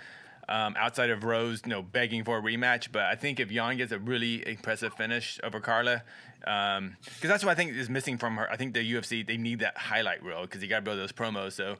[0.48, 3.76] Um, outside of Rose, you know, begging for a rematch, but I think if Jan
[3.76, 6.02] gets a really impressive finish over Carla,
[6.44, 8.50] um, because that's what I think is missing from her.
[8.50, 11.12] I think the UFC they need that highlight reel because you got to build those
[11.12, 11.52] promos.
[11.52, 11.76] So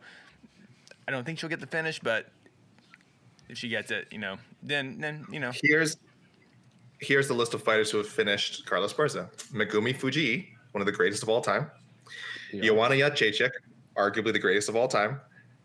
[1.08, 2.30] I don't think she'll get the finish, but
[3.48, 5.96] if she gets it, you know, then then you know, Here's
[7.00, 9.28] here's the list of fighters who have finished Carla Esparza.
[9.52, 11.70] Megumi Fujii, one of the greatest of all time.
[12.52, 12.62] Yeah.
[12.62, 13.50] Joanna Jędrzejczyk,
[13.96, 15.20] arguably the greatest of all time.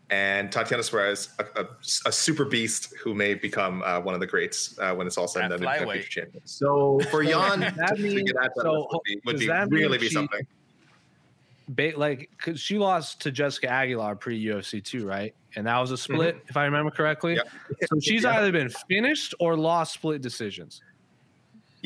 [0.08, 1.66] And Tatiana Suarez, a, a,
[2.06, 5.26] a super beast who may become uh, one of the greats uh, when it's all
[5.26, 5.68] said and done.
[5.68, 6.42] and become future champion.
[6.46, 9.68] So for Jan that to get at that so, would be, would does be that
[9.68, 10.46] mean really be she- something.
[11.68, 15.34] Ba- like, cause she lost to Jessica Aguilar pre UFC too, right?
[15.56, 17.34] And that was a split, if I remember correctly.
[17.34, 17.48] Yep.
[17.92, 18.38] So she's Yeah.
[18.38, 20.80] either been finished or lost split decisions.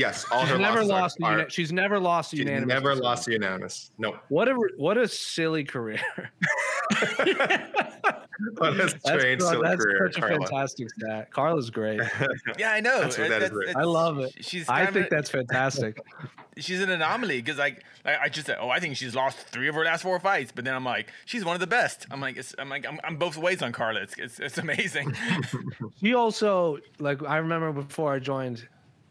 [0.00, 1.18] Yes, all She's her never losses are- lost.
[1.20, 2.68] a are, uni- she's never lost a she's unanimous.
[2.68, 3.04] never decision.
[3.04, 3.90] lost unanimous.
[3.98, 4.18] No.
[4.30, 6.00] What a what a silly career.
[8.56, 10.38] What a That's, strange, so- silly that's career, such a Carla.
[10.46, 11.30] fantastic stat.
[11.30, 12.00] Carla's great.
[12.58, 13.00] yeah, I know.
[13.02, 13.76] That's what that is great.
[13.76, 14.32] I love it.
[14.40, 15.98] She's I think of, that's fantastic.
[16.56, 19.68] she's an anomaly because like, like I just said, oh, I think she's lost three
[19.68, 22.06] of her last four fights, but then I'm like, she's one of the best.
[22.10, 24.00] I'm like, it's, I'm like, I'm, I'm both ways on Carla.
[24.00, 25.14] It's, it's, it's amazing.
[26.00, 28.66] She also like I remember before I joined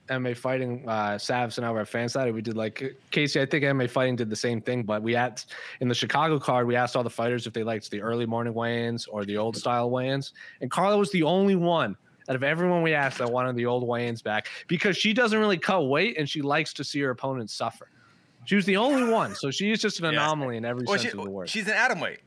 [0.09, 0.83] MMA fighting.
[0.87, 2.33] Uh, Savs and I were at Fanside.
[2.33, 3.39] We did like Casey.
[3.41, 5.41] I think MMA fighting did the same thing, but we had
[5.79, 6.67] in the Chicago card.
[6.67, 9.55] We asked all the fighters if they liked the early morning weigh-ins or the old
[9.55, 11.95] style weigh-ins, and Carla was the only one
[12.27, 15.57] out of everyone we asked that wanted the old weigh-ins back because she doesn't really
[15.57, 17.87] cut weight and she likes to see her opponents suffer.
[18.45, 20.11] She was the only one, so she is just an Yeah.
[20.11, 21.49] anomaly in every Well, sense she, of the word.
[21.49, 22.19] she's an atom weight.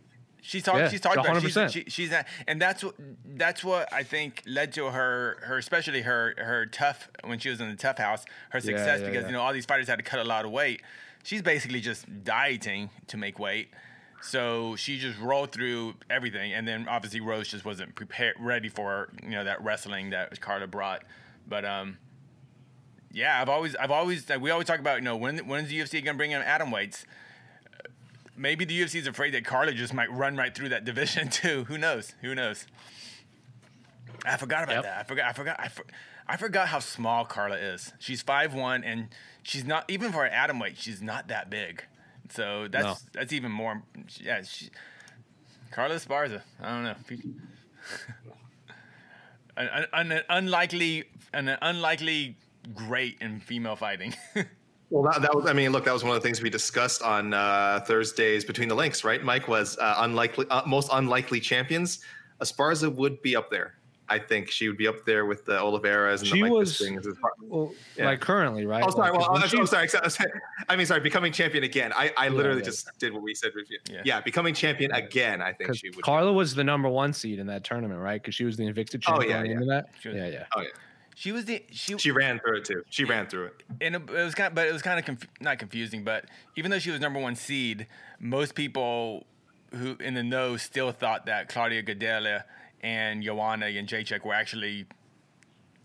[0.44, 0.80] She's talking.
[0.80, 1.40] Yeah, she's talking about.
[1.40, 5.56] She's, she, she's not, and that's what that's what I think led to her her
[5.56, 9.22] especially her her tough when she was in the tough house her success yeah, because
[9.22, 9.28] yeah.
[9.28, 10.82] you know all these fighters had to cut a lot of weight.
[11.22, 13.68] She's basically just dieting to make weight.
[14.20, 19.10] So she just rolled through everything, and then obviously Rose just wasn't prepared, ready for
[19.22, 21.04] you know that wrestling that Carla brought.
[21.48, 21.98] But um,
[23.12, 25.78] yeah, I've always, I've always, like, we always talk about, you know, when when's the
[25.78, 27.04] UFC gonna bring in atom weights?
[28.36, 31.64] Maybe the UFC is afraid that Carla just might run right through that division too.
[31.64, 32.14] Who knows?
[32.22, 32.66] Who knows?
[34.24, 34.84] I forgot about Yep.
[34.84, 34.98] that.
[34.98, 35.24] I forgot.
[35.28, 35.56] I forgot.
[35.60, 35.84] I, for,
[36.28, 37.92] I forgot how small Carla is.
[37.98, 39.08] She's five one, and
[39.42, 40.76] she's not even for an atom weight.
[40.78, 41.84] She's not that big.
[42.30, 42.94] So that's No.
[43.12, 43.82] that's even more.
[44.20, 44.70] Yeah, she,
[45.72, 46.40] Carla Esparza.
[46.60, 46.94] I don't know.
[49.56, 51.04] an, an, an unlikely,
[51.34, 52.36] an unlikely
[52.74, 54.14] great in female fighting.
[54.92, 57.00] Well, that, that was, I mean, look, that was one of the things we discussed
[57.02, 59.22] on uh, Thursdays between the links, right?
[59.24, 62.00] Mike was uh, unlikely, uh, most unlikely champions.
[62.42, 63.74] Esparza would be up there.
[64.10, 66.78] I think she would be up there with the Oliveiras and She the Mike was-
[66.78, 67.06] Bispings.
[67.44, 68.04] well, Yeah.
[68.06, 68.84] like currently, right?
[68.86, 69.12] Oh, sorry.
[69.12, 69.88] Like, Well, I'm, she- I'm sorry.
[70.68, 71.00] I mean, sorry.
[71.00, 71.92] Becoming champion again.
[71.96, 72.64] I, I literally yeah.
[72.66, 73.52] just did what we said.
[73.88, 74.02] Yeah.
[74.04, 74.20] Yeah.
[74.20, 75.40] becoming champion again.
[75.40, 76.04] I think she would.
[76.04, 78.20] Carla was the number one seed in that tournament, right?
[78.20, 80.12] Because she was the Invicta Oh, champion yeah, yeah.
[80.12, 80.44] Yeah, yeah.
[80.54, 80.68] oh yeah.
[81.14, 82.82] She was the she She ran through it too.
[82.90, 83.62] She ran through it.
[83.80, 86.04] and it, it was kind of, but it was kind of conf- not confusing.
[86.04, 87.86] But even though she was number one seed,
[88.20, 89.26] most people
[89.74, 92.44] who in the know still thought that Claudia Gadelha
[92.82, 94.86] and Joanna and Jacek were actually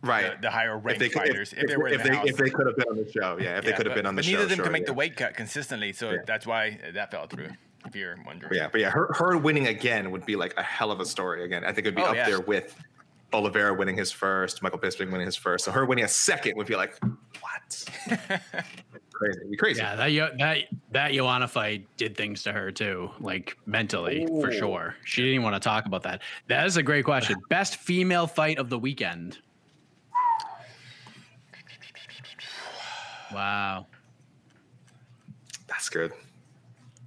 [0.04, 0.36] Right.
[0.36, 2.18] the, the higher if ranked they, could, fighters if, if, they were if the they,
[2.22, 3.58] if they could have been on the show, yeah.
[3.58, 4.72] If they Yeah, could have been on the but show, neither of them sure, could
[4.72, 4.86] make yeah.
[4.88, 6.18] the weight cut consistently, so Yeah.
[6.26, 7.50] that's why that fell through.
[7.86, 10.62] If you're wondering, But yeah, but yeah, her her winning again would be like a
[10.64, 11.44] hell of a story.
[11.46, 12.76] Again, I think it'd be Oh, up there with
[13.34, 15.66] Oliveira winning his first, Michael Bisping winning his first.
[15.66, 16.98] So her winning a second would be like,
[17.42, 17.86] what?
[19.12, 19.82] crazy, It'd be crazy.
[19.82, 20.58] Yeah, that that
[20.92, 24.96] that Joanna fight did things to her too, like mentally for sure.
[25.04, 26.22] She didn't even want to talk about that.
[26.48, 27.38] That is a great question.
[27.50, 29.40] Best female fight of the weekend.
[33.34, 33.88] Wow.
[35.68, 36.14] That's good.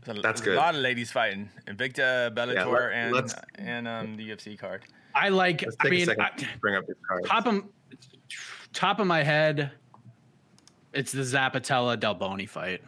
[0.04, 0.54] There's a, That's good.
[0.54, 1.48] A lot of ladies fighting.
[1.66, 4.82] Invicta, Bellator, let- and and um, the UFC card.
[5.14, 5.62] I like.
[5.62, 7.24] Let's I take a mean, second I- to bring up this card.
[7.24, 7.64] top of
[8.72, 9.72] top of my head,
[10.92, 12.82] it's the Zappatella Del Boni fight.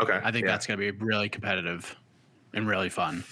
[0.00, 0.52] Okay, I think yeah.
[0.52, 1.96] that's going to be really competitive
[2.52, 3.24] and really fun.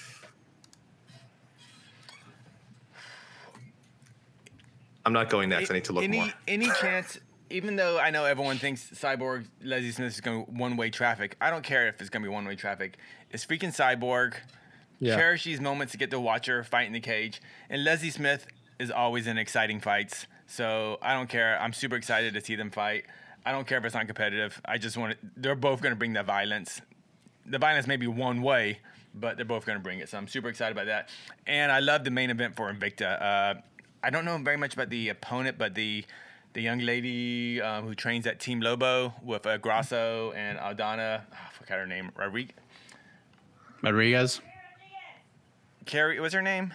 [5.04, 5.70] I'm not going next.
[5.70, 6.32] I need to look any, more.
[6.48, 7.18] Any chance,
[7.50, 11.50] even though I know everyone thinks Cyborg Leslie Smith is going one way traffic, I
[11.50, 12.96] don't care if it's going to be one way traffic.
[13.30, 14.34] It's freaking Cyborg.
[14.98, 15.16] Yeah.
[15.16, 17.40] Cherish these moments to get to watch her fight in the cage.
[17.68, 18.46] And Leslie Smith
[18.78, 20.26] is always in exciting fights.
[20.46, 21.60] So I don't care.
[21.60, 23.04] I'm super excited to see them fight.
[23.46, 24.60] I don't care if it's not competitive.
[24.64, 26.80] I just want to, they're both going to bring that violence.
[27.46, 28.78] The violence may be one way,
[29.14, 30.08] but they're both going to bring it.
[30.08, 31.10] So I'm super excited about that.
[31.46, 33.20] And I love the main event for Invicta.
[33.20, 33.54] Uh,
[34.02, 36.04] I don't know very much about the opponent, but the
[36.54, 41.36] the young lady um, who trains at Team Lobo with uh, Grasso and Aldana, oh,
[41.36, 42.54] I forgot her name, Rodriguez.
[43.82, 44.40] Rodriguez,
[45.86, 46.74] Carrie, what's her name?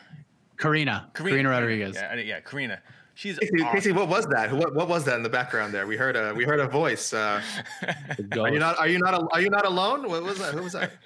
[0.57, 1.95] Karina, Karina, Rodriguez.
[1.95, 2.81] Yeah, yeah, Karina.
[3.15, 3.73] She's Casey, awesome.
[3.75, 4.51] Casey, what was that?
[4.53, 5.85] What, what was that in the background there?
[5.87, 7.13] We heard a we heard a voice.
[7.13, 7.41] Uh,
[8.37, 10.07] are you not are you not al- are you not alone?
[10.07, 10.53] What was that?
[10.53, 10.91] Who was that?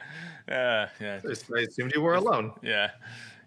[0.45, 2.51] Uh, yeah, I assumed you were alone.
[2.61, 2.91] yeah.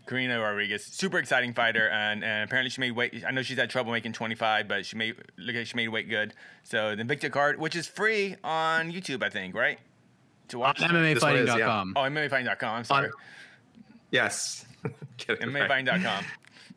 [0.06, 3.22] Karina Rodriguez, super exciting fighter, and, and apparently she made weight.
[3.26, 6.08] I know she's had trouble making 25, but she made look like she made weight
[6.08, 6.32] good.
[6.62, 9.78] So the Invicta card, which is free on YouTube, I think, right?
[10.48, 10.78] To On watch.
[10.78, 11.92] This one is, MMAfighting.com.
[11.96, 12.76] Oh, MMAfighting.com.
[12.76, 13.10] I'm sorry.
[14.10, 14.66] Yes.
[15.16, 15.68] Get it right.
[15.68, 16.24] MMAfighting.com.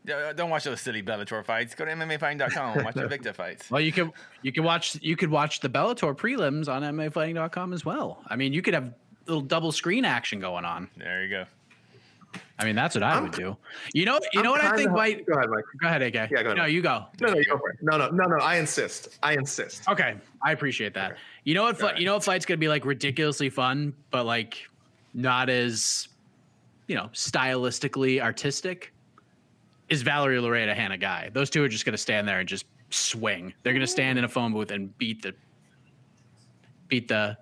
[0.09, 1.75] Uh, don't watch those silly Bellator fights.
[1.75, 3.69] Go to MMAfighting.com and watch the Victor fights.
[3.69, 4.11] Well, you could
[4.41, 8.23] you could watch you could watch the Bellator prelims on MMAfighting.com as well.
[8.27, 8.93] I mean, you could have
[9.27, 10.89] little double screen action going on.
[10.97, 11.45] There you go.
[12.57, 13.55] I mean, that's what I I'm- would do.
[13.93, 15.25] You know, you know I'm what I think might.
[15.25, 15.63] Go ahead, Mike.
[15.81, 16.13] Go ahead, AK.
[16.13, 16.57] Yeah, go ahead.
[16.57, 17.05] No, you go.
[17.21, 17.77] No, no, you go for it.
[17.81, 18.35] No, no, no, no.
[18.43, 19.17] I insist.
[19.23, 19.87] I insist.
[19.87, 21.17] Okay, I appreciate that.
[21.45, 21.77] You know what?
[21.79, 21.99] Fi- ahead.
[21.99, 24.57] you know what fight's gonna be like ridiculously fun, but like
[25.13, 26.08] not as
[26.89, 28.91] you know stylistically artistic.
[29.87, 31.29] Is Valerie Loureda Hannah Guy?
[31.31, 33.53] Those two are just gonna stand there and just swing.
[33.63, 35.33] They're gonna stand in a phone booth and beat the
[36.87, 37.37] beat the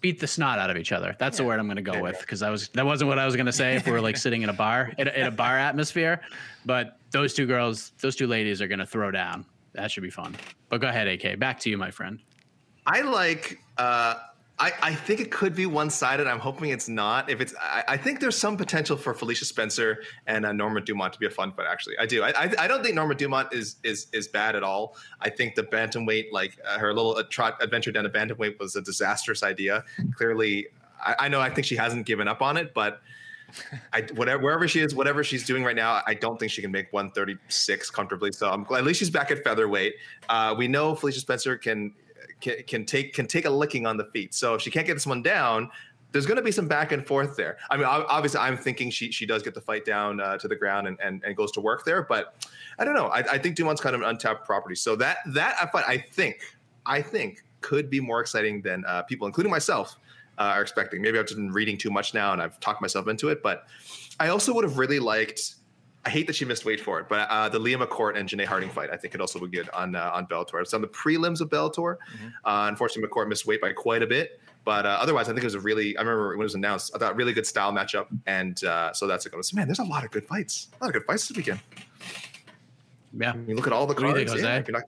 [0.00, 1.16] beat the snot out of each other.
[1.18, 3.36] That's the word I'm gonna go with because I was that wasn't what I was
[3.36, 5.58] gonna say if we were like sitting in a bar in a, in a bar
[5.58, 6.20] atmosphere.
[6.66, 9.46] But those two girls, those two ladies are gonna throw down.
[9.74, 10.36] that should be fun.
[10.68, 11.38] But go ahead, AK.
[11.38, 12.20] Back to you, my friend.
[12.84, 13.60] I like.
[13.78, 14.16] Uh,
[14.58, 16.26] I, I think it could be one sided.
[16.26, 17.28] I'm hoping it's not.
[17.28, 21.12] If it's, I, I, think there's some potential for Felicia Spencer and uh, Norma Dumont
[21.12, 21.66] to be a fun fight.
[21.70, 22.22] Actually, I do.
[22.22, 24.96] I, I, I, don't think Norma Dumont is is is bad at all.
[25.20, 28.80] I think the bantamweight, like uh, her little trot adventure down to bantamweight, was a
[28.80, 29.84] disastrous idea.
[30.14, 30.68] Clearly,
[31.04, 31.40] I, I know.
[31.40, 33.02] I think she hasn't given up on it, but
[33.92, 36.70] I whatever wherever she is, whatever she's doing right now, I don't think she can
[36.70, 38.32] make 136 comfortably.
[38.32, 39.96] So I'm glad at least she's back at featherweight.
[40.30, 41.92] Uh, we know Felicia Spencer can
[42.40, 44.34] can, can take can take a licking on the feet.
[44.34, 45.70] So if she can't get this one down,
[46.12, 47.58] there's going to be some back and forth there.
[47.70, 50.56] I mean, obviously, I'm thinking she she does get the fight down uh, to the
[50.56, 52.46] ground and, and, and goes to work there, but
[52.78, 53.08] I don't know.
[53.08, 56.40] I, I think Dumont's kind of an untapped property, so that that fight I think
[56.86, 59.96] I think could be more exciting than uh, people, including myself,
[60.38, 61.02] uh, are expecting.
[61.02, 63.66] Maybe I've just been reading too much now and I've talked myself into it, but
[64.20, 65.55] I also would have really liked
[66.06, 68.44] I hate that she missed weight for it, but uh, the Leah McCourt and Janay
[68.44, 70.62] Harding fight, I think could also be good on uh, on Bellator.
[70.62, 71.96] It's on the prelims of Bellator.
[71.96, 72.28] Mm-hmm.
[72.44, 75.46] Uh, unfortunately, McCourt missed weight by quite a bit, but uh, otherwise, I think it
[75.46, 75.96] was a really.
[75.96, 79.08] I remember when it was announced, I thought really good style matchup, and uh, so
[79.08, 79.44] that's a good.
[79.52, 80.68] Man, there's a lot of good fights.
[80.80, 81.58] A lot of good fights this weekend.
[83.18, 84.32] Yeah, you look at all the cards.
[84.32, 84.80] Think, yeah,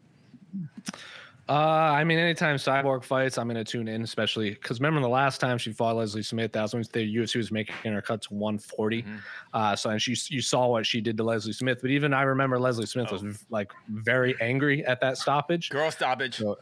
[1.49, 5.09] uh, I mean, anytime Cyborg fights, I'm going to tune in, especially because remember the
[5.09, 8.20] last time she fought Leslie Smith, that was when the UFC was making her cut
[8.22, 9.03] to 140.
[9.03, 9.16] Mm-hmm.
[9.55, 11.78] Uh, so, and she, you saw what she did to Leslie Smith.
[11.80, 13.14] But even I remember Leslie Smith oh.
[13.14, 15.70] was like very angry at that stoppage.
[15.70, 16.36] Girl stoppage.
[16.36, 16.59] So,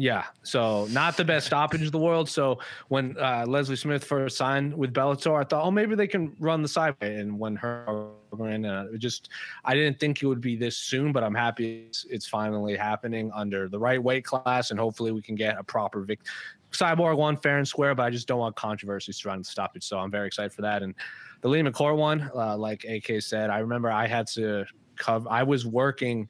[0.00, 2.26] yeah, so not the best stoppage in the world.
[2.26, 6.34] So when uh, Leslie Smith first signed with Bellator, I thought, oh, maybe they can
[6.40, 7.16] run the sideway.
[7.16, 9.28] And when her uh, just
[9.62, 13.30] I didn't think it would be this soon, but I'm happy it's, it's, finally happening
[13.34, 16.20] under the right weight class, and hopefully we can get a proper vic.
[16.72, 19.84] Cyborg one fair and square, but I just don't want controversy surrounding the stoppage.
[19.84, 20.82] So I'm very excited for that.
[20.82, 20.94] And
[21.42, 24.64] the Leah McCourt one, uh, like AK said, I remember I had to
[24.96, 25.28] cover.
[25.28, 26.26] I was working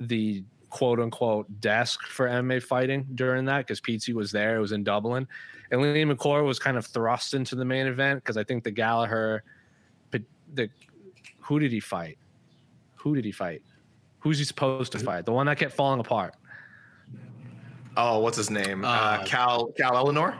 [0.00, 0.42] the
[0.74, 4.56] quote unquote desk for MMA fighting during that because PT was there.
[4.56, 5.28] It was in Dublin.
[5.70, 8.72] And Leah McCourt was kind of thrust into the main event because I think the
[8.72, 9.44] Gallagher,
[10.52, 10.68] the
[11.38, 12.18] who did he fight?
[12.96, 13.62] Who did he fight?
[14.18, 15.26] Who's he supposed to fight?
[15.26, 16.34] The one that kept falling apart.
[17.96, 18.84] Oh, what's his name?
[18.84, 20.36] Uh, uh, Cal Cal Ellenor.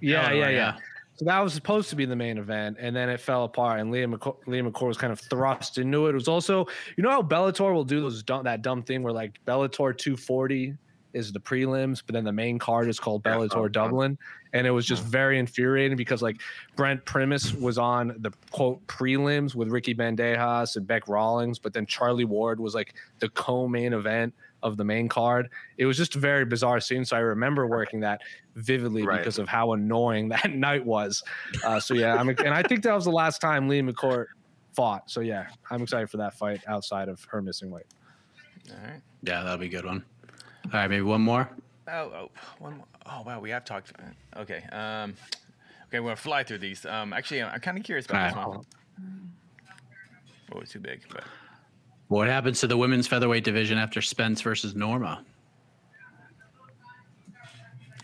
[0.00, 0.76] Yeah, Ellenor, yeah, yeah, yeah.
[1.16, 3.78] So that was supposed to be the main event, and then it fell apart.
[3.78, 6.10] And Liam McCourt, Liam McCourt was kind of thrust into it.
[6.10, 9.12] It was also, you know, how Bellator will do those dumb, that dumb thing where
[9.12, 10.76] like Bellator 240
[11.12, 13.38] is the prelims, but then the main card is called uh-huh.
[13.38, 14.18] Bellator yeah, Dublin,
[14.52, 16.40] and it was just very infuriating because like
[16.74, 21.86] Brent Primus was on the quote prelims with Ricky Bandejas and Beck Rawlings, but then
[21.86, 24.34] Charlie Ward was like the co-main event
[24.64, 25.50] of the main card.
[25.76, 27.04] It was just a very bizarre scene.
[27.04, 28.22] So I remember working that
[28.56, 29.18] vividly right.
[29.18, 31.22] because of how annoying that night was.
[31.62, 34.26] Uh, so yeah, I'm, and I think that was the last time Leah McCourt
[34.72, 35.08] fought.
[35.10, 37.86] So yeah, I'm excited for that fight outside of her missing weight.
[38.70, 39.00] All right.
[39.22, 40.02] Yeah, that'll be a good one.
[40.66, 41.48] All right, maybe one more.
[41.86, 42.86] Oh, oh one more.
[43.04, 43.92] Oh wow, we have talked.
[44.36, 44.64] Okay.
[44.72, 45.14] Um,
[45.88, 46.86] okay, we're gonna fly through these.
[46.86, 48.28] Um, actually, I'm kind of curious about right.
[48.34, 48.64] this one.
[50.54, 51.24] Oh, it's too big, but.
[52.08, 55.24] What happens to the women's featherweight division after Spence versus Norma?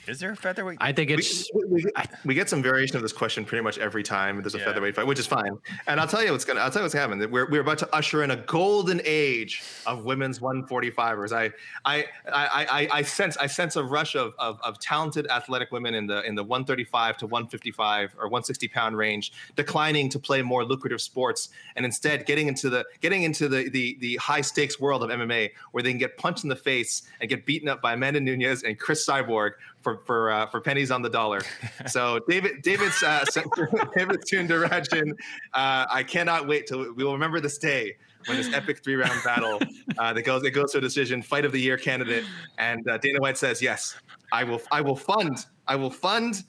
[0.06, 0.78] Is there a featherweight?
[0.80, 1.50] I think it's.
[1.54, 1.92] We, we, we,
[2.24, 4.64] we, get some variation of this question pretty much every time there's a yeah.
[4.64, 5.58] featherweight fight, which is fine.
[5.86, 6.60] And I'll tell you what's gonna.
[6.60, 7.30] I'll tell you what's happening.
[7.30, 11.32] We're, we're about to usher in a golden age of women's 145ers.
[11.32, 11.52] I
[11.84, 15.94] I I I, I sense I sense a rush of, of, of talented athletic women
[15.94, 20.64] in the in the 135 to 155 or 160 pound range, declining to play more
[20.64, 25.02] lucrative sports and instead getting into the getting into the the the high stakes world
[25.02, 27.92] of MMA where they can get punched in the face and get beaten up by
[27.92, 31.40] Amanda Nunes and Cris Cyborg for for uh, for pennies on the dollar.
[31.86, 33.24] So David David's uh,
[33.96, 35.16] David's tune direction.
[35.54, 39.18] Uh, I cannot wait till we will remember this day when this epic three round
[39.24, 39.58] battle
[39.98, 42.24] uh, that goes it goes to a decision, fight of the year candidate,
[42.58, 43.98] and uh, Dana White says yes,
[44.32, 46.44] I will I will fund I will fund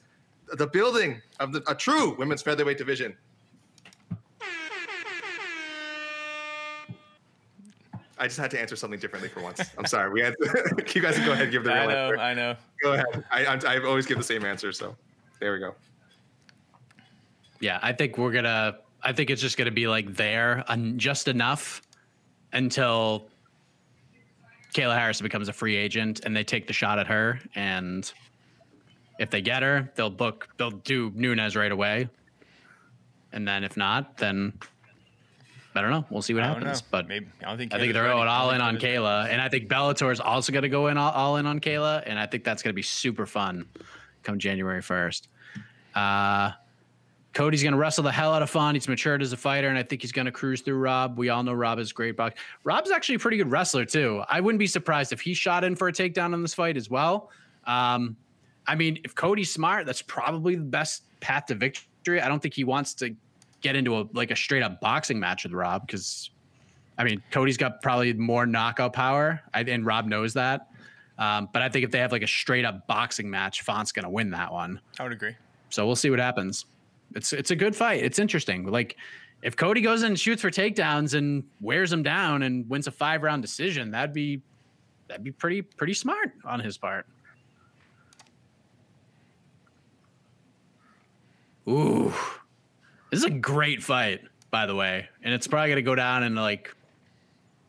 [0.54, 3.16] the building of the, a true women's featherweight division.
[8.22, 9.60] I just had to answer something differently for once.
[9.80, 10.12] I'm sorry.
[10.12, 12.18] We had to, you guys can go ahead and give the real I know, answer.
[12.20, 12.56] I know.
[12.84, 13.24] Go ahead.
[13.32, 14.96] I, I, I always give the same answer, so
[15.40, 15.74] there we go.
[17.60, 18.78] Yeah, I think we're gonna.
[19.02, 21.82] I think it's just gonna be like there and just enough
[22.54, 23.26] until
[24.76, 27.40] Kayla Harris becomes a free agent and they take the shot at her.
[27.56, 28.12] And
[29.18, 30.48] if they get her, they'll book.
[30.58, 32.08] They'll do Nunes right away.
[33.34, 34.54] And then if not, then
[35.74, 36.06] I don't know.
[36.10, 36.82] We'll see what happens.
[36.82, 36.88] Know.
[36.92, 37.28] But Maybe.
[37.42, 40.12] I don't think I think they're going all in on Kayla, and I think Bellator
[40.12, 42.62] is also going to go in all, all, in on Kayla, and I think that's
[42.62, 43.68] going to be super Font
[44.24, 45.30] come January first.
[45.96, 46.52] Uh,
[47.34, 48.76] Cody's going to wrestle the hell out of fun.
[48.76, 51.18] He's matured as a fighter, and I think he's going to cruise through Rob.
[51.18, 52.40] We all know Rob is great box.
[52.64, 54.24] Rob's actually a pretty good wrestler too.
[54.28, 56.90] I wouldn't be surprised if he shot in for a takedown in this fight as
[56.90, 57.30] well.
[57.66, 58.18] Um,
[58.68, 62.20] I mean, if Cody's smart, that's probably the best path to victory.
[62.20, 63.16] I don't think he wants to
[63.62, 66.30] get into a like a straight up boxing match with Rob because,
[66.98, 70.68] I mean, Cody's got probably more knockout power, I, and Rob knows that.
[71.18, 74.10] Um, but I think if they have like a straight up boxing match, Font's to
[74.10, 74.80] win that one.
[75.00, 75.36] I would agree.
[75.70, 76.66] So we'll see what happens.
[77.16, 78.04] It's it's a good fight.
[78.04, 78.66] It's interesting.
[78.66, 78.98] Like
[79.42, 82.92] if Cody goes in and shoots for takedowns and wears him down and wins a
[82.92, 84.42] five round decision, that'd be
[85.08, 87.06] that'd be pretty pretty smart on his part.
[91.68, 92.14] Ooh,
[93.12, 96.34] this is a great fight, by the way, and it's probably gonna go down in
[96.34, 96.76] like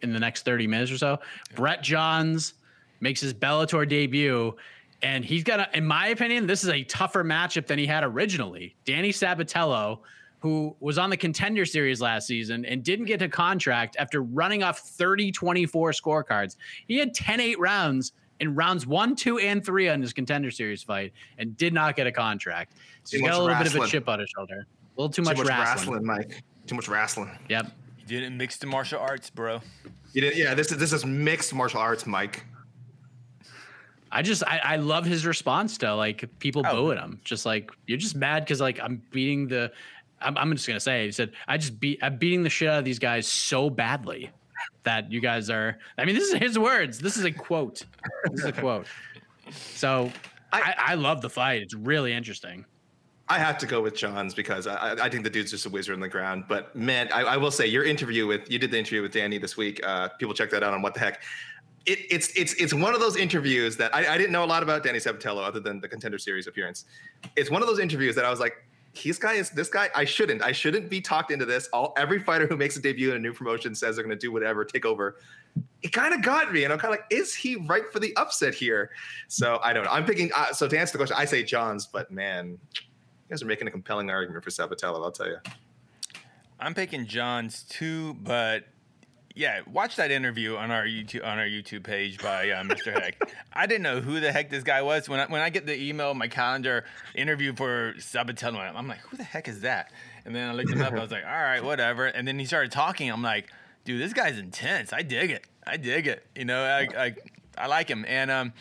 [0.00, 1.18] in the next thirty minutes or so.
[1.54, 2.54] Brett Johns
[3.00, 4.54] makes his Bellator debut,
[5.02, 8.04] and he's got, a, in my opinion, this is a tougher matchup than he had
[8.04, 8.76] originally.
[8.84, 9.98] Danny Sabatello,
[10.38, 14.62] who was on the contender series last season and didn't get a contract after running
[14.62, 16.56] off 30 24 scorecards.
[16.86, 20.82] He had 10 8 rounds in rounds one, two, and three on his contender series
[20.82, 22.74] fight and did not get a contract.
[23.04, 24.66] So he's got a little bit of a chip on his shoulder.
[24.96, 25.94] A little too Too much, much wrestling.
[25.94, 26.42] wrestling, Mike.
[26.66, 27.30] Too much wrestling.
[27.48, 27.66] Yep.
[28.08, 29.60] You didn't mix the martial arts, bro.
[30.12, 32.44] You did, yeah, this is this is mixed martial arts, Mike.
[34.10, 36.72] I just I, I love his response to like people Oh.
[36.84, 37.20] boo at him.
[37.24, 39.72] Just like you're just mad because like I'm beating the
[40.20, 42.78] I'm, I'm just gonna say he said I just beat I'm beating the shit out
[42.78, 44.30] of these guys so badly
[44.84, 46.98] that you guys are I mean this is his words.
[46.98, 47.84] This is a quote.
[48.30, 48.86] This is a quote.
[49.50, 50.12] So
[50.52, 51.62] I, I love the fight.
[51.62, 52.66] It's really interesting.
[53.32, 55.94] I have to go with Johns because I, I- think the dude's just a wizard
[55.94, 56.44] on the ground.
[56.48, 59.38] But man, I, I will say your interview with you did the interview with Danny
[59.38, 59.80] this week.
[59.86, 61.22] Uh, people check that out on what the heck.
[61.86, 64.62] It, it's it's it's one of those interviews that I, I didn't know a lot
[64.62, 66.84] about Danny Sabatello other than the contender series appearance.
[67.34, 68.54] It's one of those interviews that I was like,
[69.02, 69.88] this guy is this guy.
[69.94, 71.68] I shouldn't I shouldn't be talked into this.
[71.72, 74.26] All every fighter who makes a debut in a new promotion says they're going to
[74.26, 75.16] do whatever, take over.
[75.82, 78.14] It kind of got me, and I'm kind of like, is he right for the
[78.16, 78.90] upset here?
[79.28, 79.90] So I don't know.
[79.90, 80.30] I'm picking.
[80.36, 82.58] Uh, so to answer the question, I say Johns, but man,
[83.32, 85.02] guys are making a compelling argument for Sabatello.
[85.02, 85.38] I'll tell you.
[86.60, 88.64] I'm picking Johns too, but
[89.34, 92.92] yeah, watch that interview on our YouTube on our YouTube page by uh, Mr.
[93.02, 93.18] Heck.
[93.54, 95.82] I didn't know who the heck this guy was when I, when I get the
[95.82, 98.58] email, my calendar interview for Sabatello.
[98.74, 99.90] I'm like, who the heck is that?
[100.26, 100.92] And then I looked him up.
[100.92, 102.04] I was like, all right, whatever.
[102.06, 103.10] And then he started talking.
[103.10, 103.50] I'm like,
[103.86, 104.92] dude, this guy's intense.
[104.92, 105.46] I dig it.
[105.66, 106.26] I dig it.
[106.36, 107.14] You know, I I,
[107.56, 108.04] I like him.
[108.06, 108.52] And um,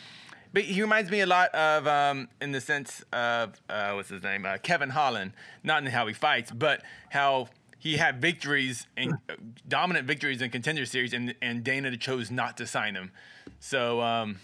[0.54, 4.24] but he reminds me a lot of, um, in the sense of, uh, what's his
[4.24, 5.34] name, uh, Kevin Holland.
[5.64, 7.50] Not in how he fights, but how
[7.82, 9.34] he had victories and uh,
[9.68, 13.12] dominant victories in contender series, and and Dana chose not to sign him.
[13.60, 14.38] So um,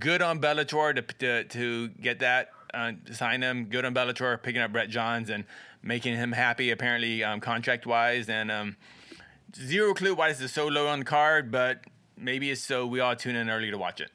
[0.00, 3.66] good on Bellator to to, to get that uh, sign him.
[3.66, 5.44] Good on Bellator picking up Brett Johns and
[5.80, 6.70] making him happy.
[6.72, 8.76] Apparently, um, contract wise, and um,
[9.54, 11.84] zero clue why this is so low on the card, but
[12.16, 14.10] maybe it's so we all tune in early to watch it.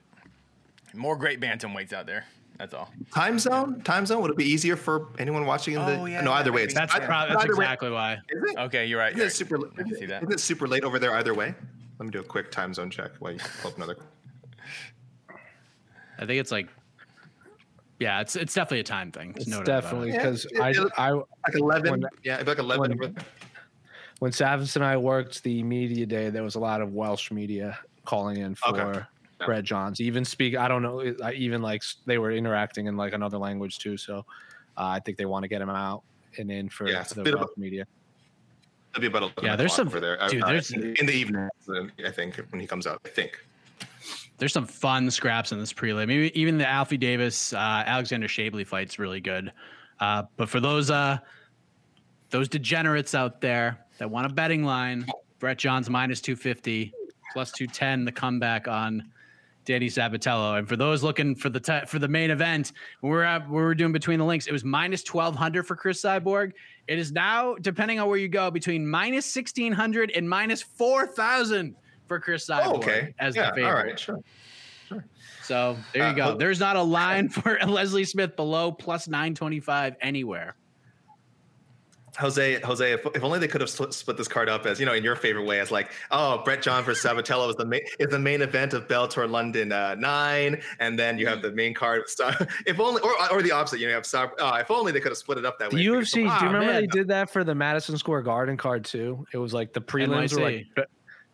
[0.93, 2.25] More great bantamweights out there.
[2.57, 2.91] That's all.
[3.13, 3.81] Time zone?
[3.83, 4.21] Time zone?
[4.21, 5.97] Would it be easier for anyone watching in the?
[5.97, 6.63] Oh, yeah, no, either yeah, way.
[6.63, 8.13] It's That's I- probably that's either way- exactly why.
[8.29, 8.57] Is it?
[8.57, 9.15] Okay, you're right.
[9.15, 9.33] Isn't you're it right.
[9.33, 9.59] super?
[9.79, 10.23] I can see that.
[10.23, 11.55] Isn't it super late over there either way?
[11.99, 13.95] Let me do a quick time zone check while you pull up another.
[16.19, 16.67] I think it's like
[17.99, 19.33] yeah, it's it's definitely a time thing.
[19.35, 20.13] It's no doubt about definitely it.
[20.15, 20.47] Yeah, because
[20.97, 21.91] I, I Like eleven?
[21.91, 22.97] When- yeah, it'd be like eleven.
[22.97, 23.13] when- over
[24.19, 27.79] when Savas and I worked the media day, there was a lot of Welsh media
[28.03, 28.99] calling in for Okay.
[29.39, 29.45] Yeah.
[29.45, 30.01] Brett Johns.
[30.01, 33.79] Even speak, I don't know, I- even like they were interacting in like another language
[33.79, 33.97] too.
[33.97, 34.19] So
[34.77, 36.03] uh, I think they want to get him out
[36.37, 37.85] and in for Yeah, the bit of a- Welsh media.
[38.93, 39.45] It'd be about eleven.
[39.45, 40.17] Yeah, there's some- over there.
[40.29, 41.47] dude, Uh, there's- in, in the evening.
[42.05, 42.99] I think when he comes out.
[43.05, 43.39] I think.
[44.37, 46.07] There's some fun scraps in this prelim.
[46.07, 49.51] Maybe even the Alfie Davis uh, Alexandr Shabliy fight's really good.
[49.99, 51.17] Uh, but for those uh,
[52.29, 55.05] those degenerates out there that want a betting line,
[55.39, 56.93] Brett Johns minus 250,
[57.33, 59.11] plus 210, the comeback on
[59.69, 60.57] Danny Sabatello.
[60.57, 62.71] And for those looking for the t- for the main event,
[63.03, 66.53] we're at, we we're doing between the links, it was minus 1200 for Cris Cyborg.
[66.87, 71.75] It is now, depending on where you go, between minus 1600 and minus 4000
[72.07, 73.13] for Cris Cyborg Oh, okay.
[73.19, 73.51] as yeah.
[73.51, 73.69] the favorite.
[73.69, 73.99] All right.
[73.99, 74.17] Sure.
[75.43, 76.37] So there you Uh, go.
[76.37, 80.55] There's not a line for Leslie Smith below plus 925 anywhere.
[82.19, 84.85] Jose, Jose, if, if only they could have split, split this card up as you
[84.85, 87.81] know in your favorite way, as like, oh, Brett John versus Sabatello is the main
[87.97, 91.73] is the main event of Bellator London uh, nine, and then you have the main
[91.73, 92.07] card.
[92.09, 92.35] Star,
[92.67, 94.99] if only, or, or the opposite, you know, you have Sab, oh, if only they
[94.99, 95.83] could have split it up that way.
[95.83, 95.97] The way.
[95.97, 96.81] UFC, do you Ah, remember man.
[96.81, 99.25] they did that for the Madison Square Garden card too?
[99.33, 100.83] It was like the prelims were like Be-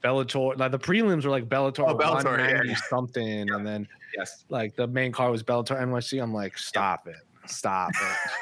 [0.04, 2.60] Bellator, like the prelims were like Bellator, Oh, Bellator, yeah.
[2.62, 6.22] 190 something, and then yes, like the main card was Bellator NYC.
[6.22, 7.16] I'm like, stop it,
[7.48, 7.90] stop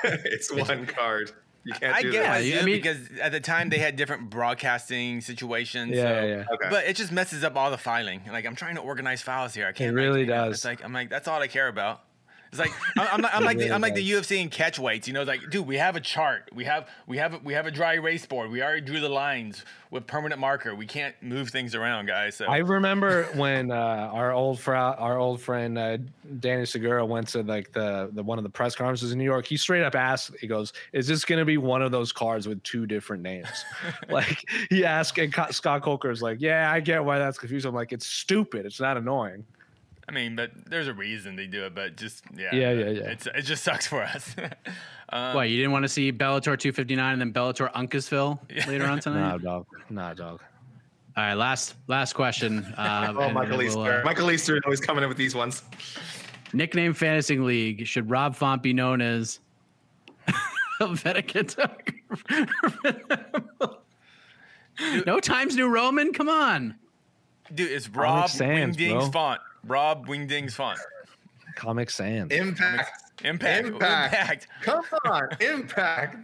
[0.03, 0.21] it.
[0.25, 1.31] it's one card.
[1.65, 2.29] You can't I do get that.
[2.29, 5.21] why Yeah, uh, I do it mean- because at the time they had different broadcasting
[5.21, 5.91] situations.
[5.95, 6.45] Yeah, so, yeah, yeah.
[6.53, 6.67] Okay.
[6.69, 8.21] But it just messes up all the filing.
[8.31, 9.67] Like I'm trying to organize files here.
[9.67, 9.95] I can't.
[9.95, 10.55] like, really you know, does.
[10.55, 12.01] It's like I'm like that's all I care about.
[12.53, 15.07] It's like I'm, I'm, like- I'm like the, I'm like the UFC and catch weights.
[15.07, 16.49] You know, it's like dude, we have a chart.
[16.53, 18.51] We have we have we have a dry erase board.
[18.51, 20.75] We already drew the lines with permanent marker.
[20.75, 22.35] We can't move things around, guys.
[22.35, 25.97] So I remember when uh, our old fr- our old friend uh,
[26.39, 29.47] Danny Segura went to like the the one of the press conferences in New York.
[29.47, 32.47] He straight up asked, he goes, "Is this going to be one of those cards
[32.47, 33.65] with two different names?"
[34.09, 37.73] like he asked, and Co- Scott Coker's like, "Yeah, I get why that's confusing." I'm
[37.75, 38.67] like, "It's stupid.
[38.67, 39.43] It's not annoying."
[40.07, 41.73] I mean, but there's a reason they do it.
[41.75, 43.03] But just yeah, Yeah, yeah, yeah.
[43.09, 44.35] It's it just sucks for us.
[45.09, 48.99] um, What you didn't want to see Bellator 259 and then Bellator Uncasville later on
[49.01, 49.19] tonight?
[49.31, 49.65] Nah, dog.
[49.89, 50.41] Nah, dog.
[51.15, 52.65] All right, last last question.
[52.77, 53.79] Uh, Oh, Michael then Easter.
[53.79, 55.63] we'll, uh, Michael Easter is always coming in with these ones.
[56.53, 57.85] nickname fantasy league.
[57.87, 59.39] Should Rob Font be known as
[60.81, 61.79] Helvetica?
[65.05, 66.11] no Times New Roman.
[66.13, 66.75] Come on.
[67.53, 69.11] dude, it's Rob Sans, Wingding's bro.
[69.11, 69.41] font.
[69.65, 70.79] Rob Wingding's font.
[71.55, 72.31] Comic Sans.
[72.31, 72.91] Impact.
[73.23, 73.67] Impact.
[73.67, 73.67] Impact.
[73.67, 74.47] Impact.
[74.61, 76.17] Come on, impact.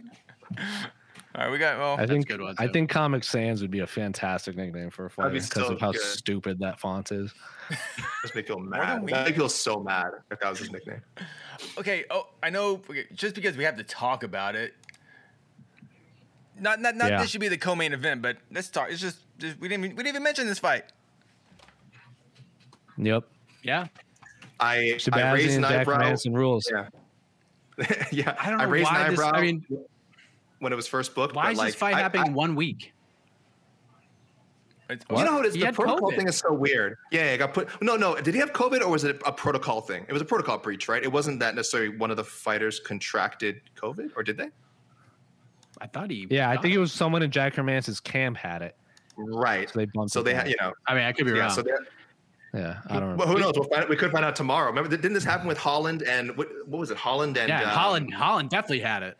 [1.36, 1.96] All right, we got well.
[1.98, 5.10] I think good one, I think Comic Sans would be a fantastic nickname for a
[5.10, 6.00] fighter be because so of how good.
[6.00, 7.32] stupid that font is.
[8.22, 9.02] Just make me feel mad.
[9.04, 11.00] we- That make me feel so mad if that was his nickname.
[11.78, 12.04] Okay.
[12.10, 12.82] Oh, I know.
[13.12, 14.74] Just because we have to talk about it.
[16.58, 17.10] Not, not, not.
[17.10, 17.20] Yeah.
[17.22, 18.90] This should be the co-main event, but let's talk.
[18.90, 20.84] It's just, just we didn't, we didn't even mention this fight.
[23.04, 23.24] Yep.
[23.62, 23.86] Yeah.
[24.58, 25.98] I, I raised Sebastian an Jack eyebrow.
[25.98, 26.70] Manson rules.
[26.70, 26.88] Yeah.
[28.12, 28.36] yeah.
[28.38, 29.20] I don't know raised why an this.
[29.20, 29.64] I mean,
[30.58, 31.34] when it was first booked.
[31.34, 32.92] why but is like, this fight I- happening I- in one week?
[34.90, 35.54] It's, You know how it is?
[35.54, 36.16] He The protocol COVID.
[36.16, 36.96] thing is so weird.
[37.12, 37.68] Yeah, yeah, it got put.
[37.80, 38.16] No, no.
[38.16, 40.04] Did he have COVID or was it a protocol thing?
[40.08, 41.00] It was a protocol breach, right?
[41.00, 44.48] It wasn't that necessarily one of the fighters contracted COVID, or did they?
[45.80, 46.26] I thought he.
[46.28, 48.74] Yeah, I think it was someone in Jack Hermansson's camp had it.
[49.16, 49.70] Right.
[49.70, 51.42] So they bumped So they had, you know, I mean, I could be yeah.
[51.42, 51.50] wrong.
[51.50, 51.70] So they,
[52.52, 53.34] Yeah, I don't well, know.
[53.34, 53.52] who knows?
[53.54, 54.66] We'll find, we could find out tomorrow.
[54.68, 56.96] Remember, didn't this happen with Holland and what, what was it?
[56.96, 58.12] Holland and yeah, um, Holland.
[58.14, 59.16] Holland definitely had it.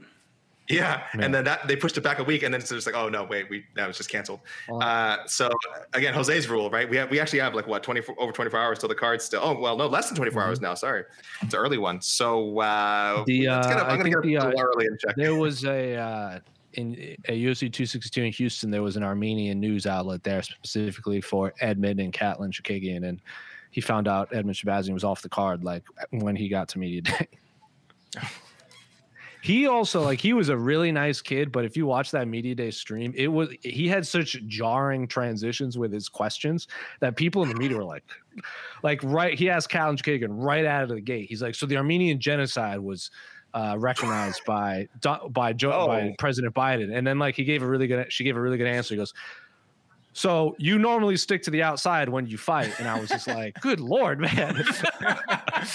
[0.68, 1.24] Yeah, Yeah.
[1.24, 3.08] and then that they pushed it back a week, and then it's just like, oh
[3.08, 4.38] no, wait, we that was just canceled.
[4.70, 5.50] Uh, so
[5.94, 6.88] again, Jose's rule, right?
[6.88, 8.94] We have we actually have like what twenty four over twenty four hours till the
[8.94, 9.40] card's still.
[9.42, 10.74] Oh well, no, less than twenty hours now.
[10.74, 11.04] Sorry,
[11.42, 12.00] it's an early one.
[12.00, 14.86] So uh, The, uh, up- I I'm gonna think get the, up a uh, early
[14.86, 15.16] and check.
[15.16, 16.38] There was a uh,
[16.74, 18.70] in a UFC 262 in Houston.
[18.70, 23.20] There was an Armenian news outlet there specifically for Edmen and Katlyn Chookagian, and
[23.70, 27.02] he found out Edmen Shahbazyan was off the card like when he got to media
[27.02, 27.28] day.
[29.42, 32.54] he also like he was a really nice kid, but if you watch that media
[32.54, 36.68] day stream, it was he had such jarring transitions with his questions
[37.00, 38.04] that people in the media were like,
[38.82, 39.38] like right.
[39.38, 41.28] He asked Katlyn Chookagian right out of the gate.
[41.28, 43.10] He's like, so the Armenian genocide was
[43.54, 44.88] uh, recognized by
[45.30, 46.14] by Joe by Oh.
[46.18, 48.66] President Biden, and then like he gave a really good she gave a really good
[48.66, 48.94] answer.
[48.94, 49.12] He goes,
[50.12, 53.54] "So you normally stick to the outside when you fight," and I was just like,
[53.60, 54.62] "Good lord, man!"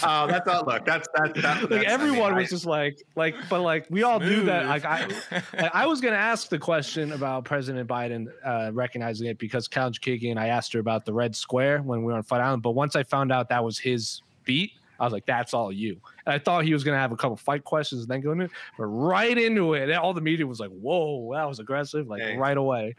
[0.03, 1.35] Oh, that's not Look, that's that.
[1.35, 4.19] that like that's- I mean, everyone I- was just like, like, but like we all
[4.19, 4.65] knew that.
[4.65, 9.37] Like I, like, I was gonna ask the question about President Biden uh, recognizing it
[9.37, 12.41] because Cal Kagan, I asked her about the Red Square when we were on Fight
[12.41, 14.71] Island, but once I found out that was his beat.
[14.99, 17.37] I was like, "That's all you." And I thought he was gonna have a couple
[17.37, 20.45] fight questions and then go into, it, but right into it, and all the media
[20.45, 22.37] was like, "Whoa, that was aggressive!" Like Hey.
[22.37, 22.95] right away.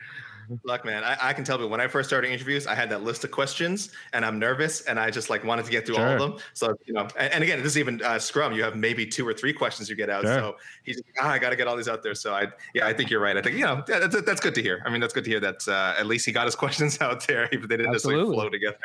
[0.65, 3.03] Look, man, I, I can tell you when I first started interviews, I had that
[3.03, 6.05] list of questions, and I'm nervous, and I just like wanted to get through all
[6.05, 6.37] of them.
[6.53, 8.53] So you know, and, and again, this is even uh, Scrum.
[8.53, 10.23] You have maybe two or three questions you get out.
[10.23, 10.35] Sure.
[10.35, 12.15] So he's ah, I got to get all these out there.
[12.15, 13.37] So I, yeah, I think you're right.
[13.37, 14.83] I think you know yeah, that's that's good to hear.
[14.87, 17.27] I mean, that's good to hear that uh, at least he got his questions out
[17.27, 18.79] there, even if they didn't necessarily flow together.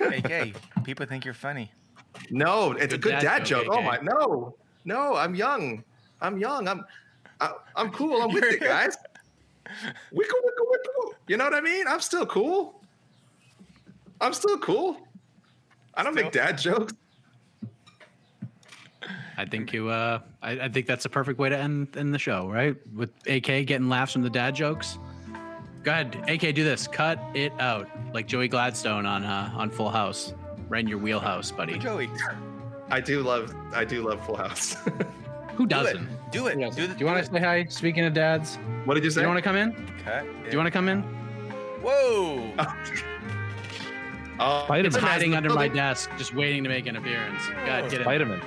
[0.00, 0.54] AK,
[0.84, 1.72] people think you're funny.
[2.30, 3.74] No, it's a Good good dad dad, joke, joke.
[3.76, 4.54] Oh my, no,
[4.84, 5.84] no, I'm young.
[6.20, 6.68] I'm young.
[6.68, 6.84] I'm,
[7.40, 8.22] I, I'm cool.
[8.22, 8.96] I'm with it, guys.
[10.12, 11.12] Wickle, wickle, wickle.
[11.28, 11.86] You know what I mean?
[11.88, 12.80] I'm still cool.
[14.20, 14.96] I'm still cool.
[15.94, 16.94] I don't make dad jokes.
[19.38, 19.88] I think you.
[19.88, 22.76] Uh, I, I think that's a perfect way to end end the show, right?
[22.94, 24.98] With AK getting laughs from the dad jokes.
[25.82, 26.54] Go ahead, AK.
[26.54, 26.86] Do this.
[26.86, 30.32] Cut it out, like Joey Gladstone on uh, on Full House.
[30.68, 31.78] Right in your wheelhouse, buddy.
[31.78, 32.10] Joey,
[32.90, 34.76] I do love, I do love Full House.
[35.54, 36.08] Who doesn't?
[36.30, 36.58] Do it.
[36.58, 36.74] Yes.
[36.76, 37.64] Do, the, Do you want to say hi?
[37.70, 39.14] Speaking of dads, what did you say?
[39.14, 39.22] do say?
[39.22, 39.70] you want to come in?
[40.00, 40.26] Okay.
[40.44, 41.02] Do you want to come in?
[41.82, 42.52] Whoa.
[44.38, 44.86] Oh, Vitamin.
[44.86, 47.42] It's It's hiding the under my desk, just waiting to make an appearance.
[47.64, 48.04] God, get it.
[48.04, 48.38] Vitamin.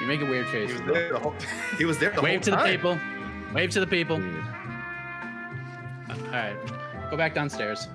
[0.00, 0.70] You make a weird face.
[0.70, 1.34] He was there the whole,
[1.76, 2.98] he was there the Wave whole to the people.
[3.52, 4.18] Wave to the people.
[4.18, 4.44] Weird.
[6.08, 6.56] All right,
[7.10, 7.88] go back downstairs.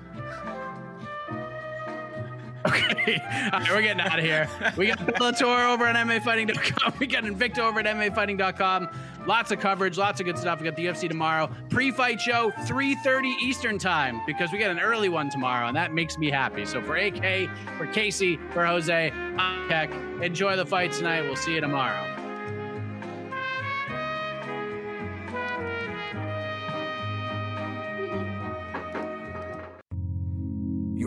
[2.66, 4.48] Okay, All right, we're getting out of here.
[4.76, 6.94] We got Bellator over at MMAfighting.com.
[6.98, 8.88] We got Invicta over at MMAfighting.com.
[9.26, 10.60] Lots of coverage, lots of good stuff.
[10.60, 11.50] We got the UFC tomorrow.
[11.68, 16.16] Pre-fight show, 3:30 Eastern time because we got an early one tomorrow, and that makes
[16.16, 16.64] me happy.
[16.64, 20.22] So for AK, for Casey, for Jose, I'm.
[20.22, 21.22] Enjoy the fight tonight.
[21.22, 22.15] We'll see you tomorrow.